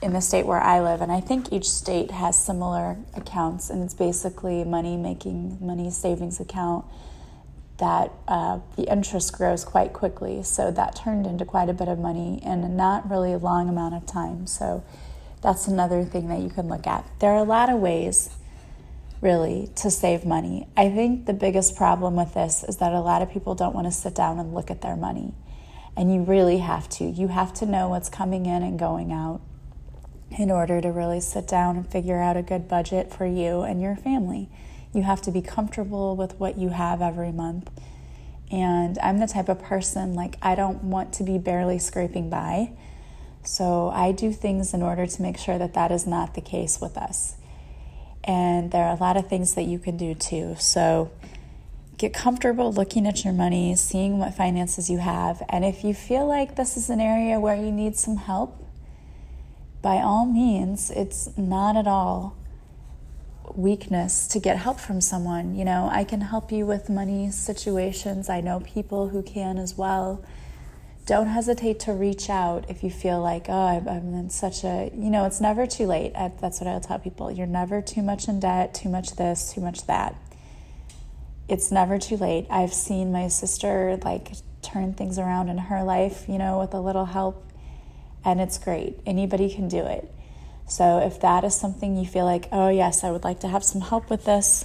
in 0.03 0.13
the 0.13 0.21
state 0.21 0.45
where 0.45 0.61
I 0.61 0.81
live, 0.81 1.01
and 1.01 1.11
I 1.11 1.21
think 1.21 1.51
each 1.51 1.71
state 1.71 2.11
has 2.11 2.37
similar 2.37 2.99
accounts, 3.15 3.71
and 3.71 3.83
it's 3.83 3.95
basically 3.95 4.63
money 4.63 4.99
making 4.99 5.57
money 5.59 5.91
savings 5.91 6.39
account 6.39 6.85
that 7.79 8.13
uh, 8.29 8.61
the 8.77 8.85
interest 8.85 9.33
grows 9.33 9.65
quite 9.65 9.93
quickly. 9.93 10.43
So 10.43 10.71
that 10.71 10.95
turned 10.95 11.27
into 11.27 11.45
quite 11.45 11.69
a 11.69 11.73
bit 11.73 11.89
of 11.89 11.99
money 11.99 12.41
in 12.43 12.63
a 12.63 12.69
not 12.69 13.11
really 13.11 13.33
a 13.33 13.39
long 13.39 13.69
amount 13.69 13.95
of 13.95 14.07
time. 14.07 14.47
So 14.47 14.85
that's 15.43 15.67
another 15.67 16.05
thing 16.05 16.29
that 16.29 16.41
you 16.41 16.51
can 16.51 16.69
look 16.69 16.87
at. 16.87 17.05
There 17.19 17.31
are 17.33 17.39
a 17.39 17.45
lot 17.45 17.69
of 17.69 17.81
ways 17.81 18.31
really 19.21 19.71
to 19.77 19.91
save 19.91 20.25
money. 20.25 20.69
I 20.77 20.91
think 20.91 21.27
the 21.27 21.33
biggest 21.33 21.77
problem 21.77 22.15
with 22.15 22.35
this 22.35 22.63
is 22.63 22.77
that 22.77 22.93
a 22.93 23.01
lot 23.01 23.23
of 23.23 23.31
people 23.31 23.55
don't 23.55 23.75
want 23.75 23.87
to 23.87 23.91
sit 23.91 24.15
down 24.15 24.39
and 24.39 24.55
look 24.55 24.71
at 24.71 24.83
their 24.83 24.97
money. 24.97 25.35
And 25.97 26.13
you 26.13 26.23
really 26.23 26.59
have 26.59 26.89
to. 26.91 27.05
You 27.05 27.29
have 27.29 27.53
to 27.55 27.67
know 27.67 27.89
what's 27.89 28.09
coming 28.09 28.47
in 28.47 28.63
and 28.63 28.79
going 28.79 29.13
out 29.13 29.41
in 30.31 30.51
order 30.51 30.81
to 30.81 30.89
really 30.89 31.21
sit 31.21 31.47
down 31.47 31.77
and 31.77 31.91
figure 31.91 32.21
out 32.21 32.37
a 32.37 32.43
good 32.43 32.69
budget 32.69 33.13
for 33.13 33.27
you 33.27 33.63
and 33.63 33.81
your 33.81 33.97
family. 33.97 34.49
You 34.95 35.03
have 35.03 35.21
to 35.23 35.33
be 35.33 35.43
comfortable 35.43 36.15
with 36.15 36.39
what 36.39 36.57
you 36.57 36.69
have 36.69 37.03
every 37.03 37.33
month. 37.33 37.69
And 38.51 38.97
I'm 39.01 39.19
the 39.19 39.27
type 39.27 39.49
of 39.49 39.61
person 39.61 40.15
like 40.15 40.37
I 40.41 40.55
don't 40.55 40.85
want 40.85 41.13
to 41.15 41.25
be 41.25 41.39
barely 41.39 41.81
scraping 41.81 42.31
by. 42.31 42.71
So 43.43 43.91
I 43.91 44.13
do 44.13 44.33
things 44.33 44.73
in 44.73 44.83
order 44.83 45.07
to 45.07 45.23
make 45.23 45.37
sure 45.37 45.59
that 45.59 45.75
that 45.75 45.91
is 45.91 46.07
not 46.07 46.35
the 46.35 46.41
case 46.41 46.81
with 46.81 46.97
us. 46.97 47.35
And 48.23 48.71
there 48.71 48.85
are 48.85 48.95
a 48.95 49.01
lot 49.01 49.17
of 49.17 49.29
things 49.29 49.55
that 49.55 49.65
you 49.65 49.79
can 49.79 49.97
do 49.97 50.15
too. 50.15 50.55
So 50.61 51.11
get 51.99 52.15
comfortable 52.15 52.73
looking 52.73 53.07
at 53.07 53.25
your 53.25 53.35
money, 53.35 53.75
seeing 53.75 54.19
what 54.19 54.35
finances 54.35 54.89
you 54.89 54.99
have. 54.99 55.43
And 55.49 55.65
if 55.65 55.83
you 55.83 55.93
feel 55.93 56.27
like 56.27 56.55
this 56.55 56.77
is 56.77 56.89
an 56.89 57.01
area 57.01 57.41
where 57.41 57.57
you 57.57 57.73
need 57.73 57.97
some 57.97 58.17
help, 58.17 58.61
by 59.83 59.97
all 59.97 60.25
means, 60.25 60.91
it's 60.91 61.37
not 61.37 61.77
at 61.77 61.87
all 61.87 62.37
weakness 63.55 64.27
to 64.29 64.41
get 64.41 64.57
help 64.57 64.81
from 64.81 65.01
someone. 65.01 65.55
You 65.55 65.65
know, 65.65 65.89
I 65.91 66.05
can 66.05 66.21
help 66.21 66.51
you 66.51 66.67
with 66.67 66.89
money 66.89 67.31
situations. 67.31 68.29
I 68.29 68.41
know 68.41 68.61
people 68.61 69.09
who 69.09 69.23
can 69.23 69.59
as 69.59 69.77
well 69.77 70.25
don't 71.07 71.27
hesitate 71.27 71.79
to 71.81 71.93
reach 71.93 72.31
out 72.31 72.65
if 72.71 72.83
you 72.83 72.91
feel 72.91 73.21
like, 73.21 73.47
oh, 73.49 73.67
I'm 73.87 74.15
in 74.15 74.31
such 74.31 74.65
a, 74.65 74.91
you 74.95 75.11
know, 75.11 75.27
it's 75.27 75.41
never 75.41 75.67
too 75.67 75.87
late. 75.87 76.15
That's 76.15 76.61
what 76.61 76.67
I'll 76.67 76.81
tell 76.81 76.99
people. 76.99 77.31
You're 77.31 77.47
never 77.47 77.83
too 77.83 78.01
much 78.01 78.27
in 78.27 78.41
debt, 78.41 78.73
too 78.73 78.89
much 78.89 79.17
this, 79.17 79.53
too 79.53 79.61
much 79.61 79.87
that. 79.87 80.17
It's 81.47 81.71
never 81.71 81.99
too 81.99 82.17
late. 82.17 82.47
I've 82.49 82.73
seen 82.73 83.13
my 83.13 83.29
sister 83.29 83.99
like 84.03 84.33
turn 84.63 84.95
things 84.95 85.19
around 85.19 85.51
in 85.51 85.59
her 85.59 85.83
life, 85.83 86.25
you 86.27 86.39
know, 86.39 86.59
with 86.61 86.73
a 86.73 86.81
little 86.81 87.05
help, 87.05 87.53
and 88.25 88.41
it's 88.41 88.57
great. 88.57 88.99
Anybody 89.05 89.55
can 89.55 89.69
do 89.69 89.85
it. 89.85 90.11
So 90.67 90.99
if 90.99 91.21
that 91.21 91.45
is 91.45 91.55
something 91.55 91.97
you 91.97 92.07
feel 92.07 92.25
like, 92.25 92.49
oh, 92.51 92.69
yes, 92.69 93.05
I 93.05 93.11
would 93.11 93.25
like 93.25 93.41
to 93.41 93.49
have 93.49 93.65
some 93.65 93.81
help 93.81 94.11
with 94.11 94.25
this, 94.25 94.65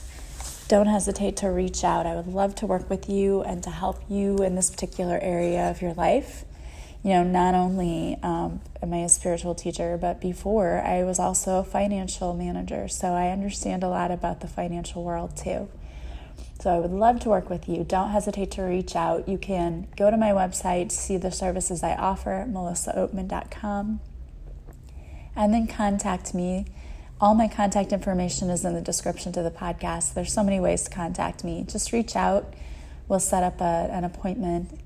don't 0.67 0.87
hesitate 0.87 1.37
to 1.37 1.47
reach 1.47 1.83
out. 1.83 2.05
I 2.05 2.15
would 2.15 2.27
love 2.27 2.55
to 2.55 2.67
work 2.67 2.89
with 2.89 3.09
you 3.09 3.41
and 3.41 3.63
to 3.63 3.69
help 3.69 4.03
you 4.07 4.37
in 4.37 4.55
this 4.55 4.69
particular 4.69 5.19
area 5.19 5.69
of 5.69 5.81
your 5.81 5.93
life. 5.93 6.45
You 7.03 7.11
know, 7.11 7.23
not 7.23 7.55
only 7.55 8.17
um, 8.21 8.61
am 8.81 8.93
I 8.93 8.97
a 8.97 9.09
spiritual 9.09 9.55
teacher, 9.55 9.97
but 9.97 10.21
before 10.21 10.81
I 10.81 11.03
was 11.03 11.17
also 11.17 11.59
a 11.59 11.63
financial 11.63 12.33
manager. 12.33 12.87
So 12.87 13.13
I 13.13 13.29
understand 13.29 13.83
a 13.83 13.89
lot 13.89 14.11
about 14.11 14.41
the 14.41 14.47
financial 14.47 15.03
world 15.03 15.35
too. 15.35 15.69
So 16.61 16.75
I 16.75 16.79
would 16.79 16.91
love 16.91 17.21
to 17.21 17.29
work 17.29 17.49
with 17.49 17.69
you. 17.69 17.85
Don't 17.85 18.09
hesitate 18.09 18.51
to 18.51 18.63
reach 18.63 18.95
out. 18.95 19.29
You 19.29 19.37
can 19.37 19.87
go 19.95 20.11
to 20.11 20.17
my 20.17 20.31
website, 20.31 20.91
see 20.91 21.15
the 21.15 21.31
services 21.31 21.83
I 21.83 21.95
offer, 21.95 22.45
melissaoatman.com, 22.49 24.01
and 25.39 25.51
then 25.51 25.65
contact 25.65 26.35
me 26.35 26.67
all 27.21 27.35
my 27.35 27.49
contact 27.49 27.91
information 27.91 28.49
is 28.49 28.63
in 28.63 28.73
the 28.73 28.81
description 28.81 29.33
to 29.33 29.41
the 29.41 29.51
podcast. 29.51 30.13
There's 30.13 30.31
so 30.31 30.41
many 30.41 30.59
ways 30.59 30.83
to 30.83 30.89
contact 30.89 31.43
me. 31.43 31.65
Just 31.67 31.91
reach 31.91 32.15
out. 32.15 32.53
We'll 33.09 33.19
set 33.19 33.43
up 33.43 33.59
a, 33.59 33.89
an 33.91 34.05
appointment 34.05 34.79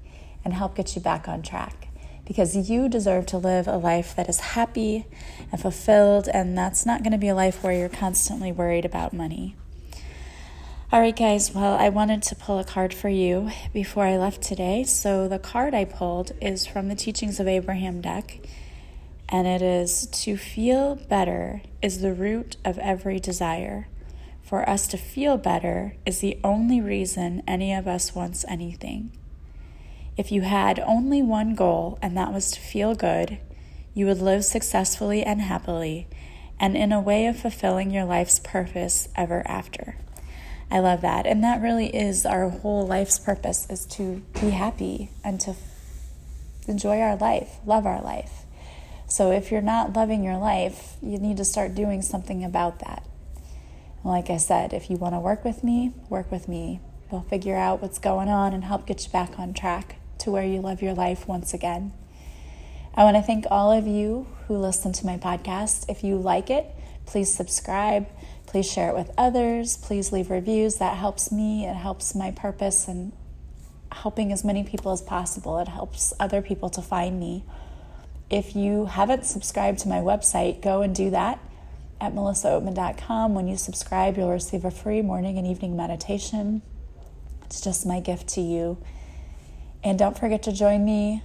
and 0.44 0.54
help 0.54 0.76
get 0.76 0.96
you 0.96 1.02
back 1.02 1.28
on 1.28 1.44
track 1.44 1.90
because 2.26 2.70
you 2.70 2.90
deserve 2.90 3.28
to 3.28 3.38
live 3.38 3.68
a 3.68 3.78
life 3.78 4.16
that 4.16 4.30
is 4.30 4.40
happy 4.40 5.06
and 5.52 5.62
fulfilled, 5.62 6.28
and 6.34 6.58
that's 6.58 6.86
not 6.86 7.04
going 7.04 7.12
to 7.12 7.18
be 7.18 7.28
a 7.28 7.36
life 7.36 7.64
where 7.64 7.74
you're 7.74 7.90
constantly 7.90 8.52
worried 8.52 8.86
about 8.86 9.14
money. 9.14 9.56
All 10.92 11.02
right, 11.02 11.16
guys. 11.16 11.54
Well, 11.54 11.74
I 11.74 11.90
wanted 11.90 12.24
to 12.24 12.36
pull 12.36 12.58
a 12.60 12.64
card 12.64 12.94
for 12.94 13.10
you 13.10 13.52
before 13.74 14.06
I 14.06 14.18
left 14.18 14.42
today. 14.42 14.84
So, 14.86 15.28
the 15.28 15.40
card 15.40 15.76
I 15.76 15.86
pulled 15.86 16.32
is 16.42 16.66
from 16.66 16.88
the 16.88 16.96
Teachings 16.96 17.40
of 17.40 17.48
Abraham 17.48 18.00
deck, 18.00 18.40
and 19.34 19.48
it 19.48 19.64
is 19.64 20.06
To 20.06 20.38
feel 20.38 20.94
better 20.94 21.64
is 21.82 22.02
the 22.02 22.14
root 22.14 22.56
of 22.64 22.78
every 22.78 23.20
desire. 23.20 23.88
For 24.44 24.70
us 24.70 24.86
to 24.90 24.98
feel 24.98 25.38
better 25.38 25.96
is 26.06 26.20
the 26.20 26.38
only 26.44 26.80
reason 26.80 27.42
any 27.48 27.74
of 27.74 27.88
us 27.88 28.14
wants 28.14 28.46
anything. 28.48 29.12
If 30.16 30.32
you 30.32 30.44
had 30.44 30.80
only 30.82 31.24
one 31.24 31.56
goal, 31.56 31.98
and 32.00 32.16
that 32.16 32.32
was 32.32 32.52
to 32.52 32.60
feel 32.60 32.94
good, 32.94 33.40
you 33.96 34.06
would 34.06 34.22
live 34.22 34.46
successfully 34.46 35.24
and 35.24 35.42
happily, 35.42 36.08
and 36.60 36.78
in 36.78 36.92
a 36.92 37.02
way 37.02 37.26
of 37.26 37.40
fulfilling 37.40 37.90
your 37.90 38.06
life's 38.06 38.40
purpose 38.40 39.10
ever 39.16 39.42
after. 39.48 39.98
I 40.70 40.78
love 40.78 41.02
that. 41.02 41.26
And 41.26 41.44
that 41.44 41.60
really 41.60 41.88
is 41.88 42.24
our 42.24 42.50
whole 42.50 42.86
life's 42.86 43.18
purpose 43.18 43.66
is 43.68 43.88
to 43.88 44.22
be 44.40 44.52
happy 44.52 45.10
and 45.24 45.40
to 45.42 45.56
enjoy 46.68 47.00
our 47.00 47.16
life, 47.16 47.58
love 47.66 47.88
our 47.88 48.02
life. 48.02 48.43
So 49.14 49.30
if 49.30 49.52
you're 49.52 49.62
not 49.62 49.96
loving 49.96 50.24
your 50.24 50.38
life, 50.38 50.96
you 51.00 51.20
need 51.20 51.38
to 51.38 51.46
start 51.46 51.76
doing 51.76 52.02
something 52.02 52.44
about 52.44 52.80
that. 52.80 53.06
like 54.04 54.32
I 54.32 54.38
said, 54.38 54.74
if 54.74 54.90
you 54.90 54.98
want 54.98 55.14
to 55.14 55.20
work 55.20 55.46
with 55.46 55.64
me, 55.64 55.94
work 56.10 56.32
with 56.32 56.48
me. 56.48 56.80
We'll 57.12 57.22
figure 57.22 57.56
out 57.56 57.80
what's 57.80 58.00
going 58.00 58.28
on 58.28 58.54
and 58.54 58.64
help 58.64 58.88
get 58.88 59.06
you 59.06 59.12
back 59.12 59.38
on 59.38 59.54
track 59.54 59.98
to 60.18 60.32
where 60.32 60.44
you 60.44 60.62
love 60.62 60.82
your 60.82 60.96
life 60.96 61.28
once 61.28 61.54
again. 61.54 61.94
I 62.96 63.04
want 63.04 63.16
to 63.16 63.22
thank 63.22 63.46
all 63.52 63.72
of 63.72 63.86
you 63.86 64.26
who 64.48 64.58
listen 64.58 64.94
to 64.94 65.06
my 65.06 65.18
podcast. 65.18 65.88
If 65.88 66.04
you 66.04 66.18
like 66.18 66.50
it, 66.50 66.66
please 67.06 67.32
subscribe. 67.32 68.08
Please 68.48 68.66
share 68.66 68.90
it 68.90 68.96
with 68.96 69.12
others. 69.16 69.78
Please 69.78 70.12
leave 70.12 70.32
reviews. 70.32 70.78
That 70.78 70.98
helps 70.98 71.32
me. 71.32 71.68
It 71.68 71.76
helps 71.76 72.16
my 72.16 72.32
purpose 72.32 72.88
and 72.88 73.14
helping 73.92 74.32
as 74.32 74.44
many 74.44 74.64
people 74.64 74.92
as 74.92 75.04
possible. 75.04 75.60
It 75.60 75.68
helps 75.68 76.16
other 76.20 76.42
people 76.42 76.72
to 76.72 76.82
find 76.82 77.20
me. 77.20 77.46
If 78.34 78.56
you 78.56 78.86
haven't 78.86 79.28
subscribed 79.28 79.78
to 79.82 79.88
my 79.88 80.00
website, 80.00 80.60
go 80.60 80.82
and 80.82 80.96
do 80.96 81.12
that 81.12 81.38
at 82.02 82.16
melissaoatman.com. 82.16 83.36
When 83.36 83.48
you 83.48 83.58
subscribe, 83.58 84.18
you'll 84.18 84.32
receive 84.32 84.66
a 84.66 84.72
free 84.72 85.04
morning 85.04 85.38
and 85.38 85.46
evening 85.46 85.78
meditation. 85.78 86.64
It's 87.46 87.62
just 87.62 87.86
my 87.86 88.00
gift 88.00 88.28
to 88.30 88.42
you. 88.42 88.80
And 89.84 90.00
don't 90.00 90.18
forget 90.18 90.42
to 90.44 90.52
join 90.52 90.84
me. 90.84 91.22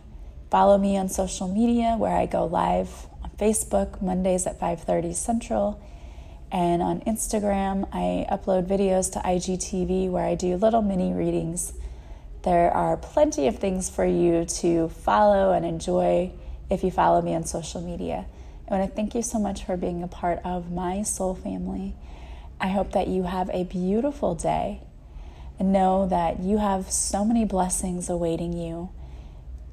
Follow 0.50 0.76
me 0.76 0.98
on 0.98 1.08
social 1.08 1.48
media 1.48 1.96
where 1.98 2.14
I 2.14 2.26
go 2.26 2.44
live 2.44 3.06
on 3.24 3.30
Facebook 3.38 4.02
Mondays 4.02 4.46
at 4.46 4.60
5:30 4.60 5.14
Central 5.14 5.80
and 6.52 6.82
on 6.82 7.00
Instagram, 7.06 7.88
I 7.90 8.26
upload 8.30 8.66
videos 8.66 9.10
to 9.12 9.18
IGTV 9.20 10.10
where 10.10 10.26
I 10.26 10.34
do 10.34 10.56
little 10.56 10.82
mini 10.82 11.14
readings. 11.14 11.72
There 12.42 12.70
are 12.70 12.98
plenty 12.98 13.46
of 13.46 13.58
things 13.58 13.88
for 13.88 14.04
you 14.04 14.44
to 14.60 14.90
follow 14.90 15.52
and 15.52 15.64
enjoy 15.64 16.32
if 16.70 16.84
you 16.84 16.90
follow 16.90 17.22
me 17.22 17.34
on 17.34 17.44
social 17.44 17.80
media. 17.80 18.26
I 18.68 18.74
want 18.74 18.90
to 18.90 18.94
thank 18.94 19.14
you 19.14 19.22
so 19.22 19.38
much 19.38 19.64
for 19.64 19.76
being 19.76 20.02
a 20.02 20.08
part 20.08 20.40
of 20.44 20.70
my 20.70 21.02
soul 21.02 21.34
family. 21.34 21.94
I 22.60 22.68
hope 22.68 22.92
that 22.92 23.08
you 23.08 23.22
have 23.22 23.48
a 23.50 23.64
beautiful 23.64 24.34
day 24.34 24.82
and 25.58 25.72
know 25.72 26.06
that 26.08 26.40
you 26.40 26.58
have 26.58 26.90
so 26.90 27.24
many 27.24 27.44
blessings 27.44 28.10
awaiting 28.10 28.52
you. 28.52 28.90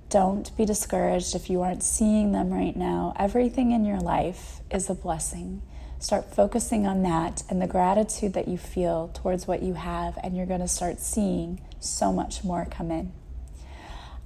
Don't 0.09 0.55
be 0.55 0.65
discouraged 0.65 1.35
if 1.35 1.49
you 1.49 1.61
aren't 1.61 1.83
seeing 1.83 2.31
them 2.31 2.53
right 2.53 2.75
now. 2.75 3.13
Everything 3.19 3.71
in 3.71 3.85
your 3.85 3.99
life 3.99 4.61
is 4.71 4.89
a 4.89 4.95
blessing. 4.95 5.61
Start 5.99 6.33
focusing 6.33 6.85
on 6.85 7.03
that 7.03 7.43
and 7.49 7.61
the 7.61 7.67
gratitude 7.67 8.33
that 8.33 8.47
you 8.47 8.57
feel 8.57 9.09
towards 9.13 9.47
what 9.47 9.63
you 9.63 9.73
have, 9.73 10.17
and 10.23 10.37
you're 10.37 10.45
going 10.45 10.59
to 10.59 10.67
start 10.67 10.99
seeing 10.99 11.59
so 11.79 12.13
much 12.13 12.43
more 12.43 12.65
come 12.69 12.91
in. 12.91 13.11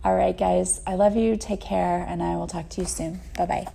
All 0.04 0.16
right, 0.16 0.38
guys, 0.38 0.82
I 0.88 0.96
love 0.96 1.16
you. 1.16 1.36
Take 1.36 1.60
care, 1.62 2.06
and 2.08 2.24
I 2.24 2.36
will 2.38 2.48
talk 2.48 2.70
to 2.70 2.82
you 2.82 2.88
soon. 2.88 3.20
Bye 3.38 3.46
bye. 3.46 3.68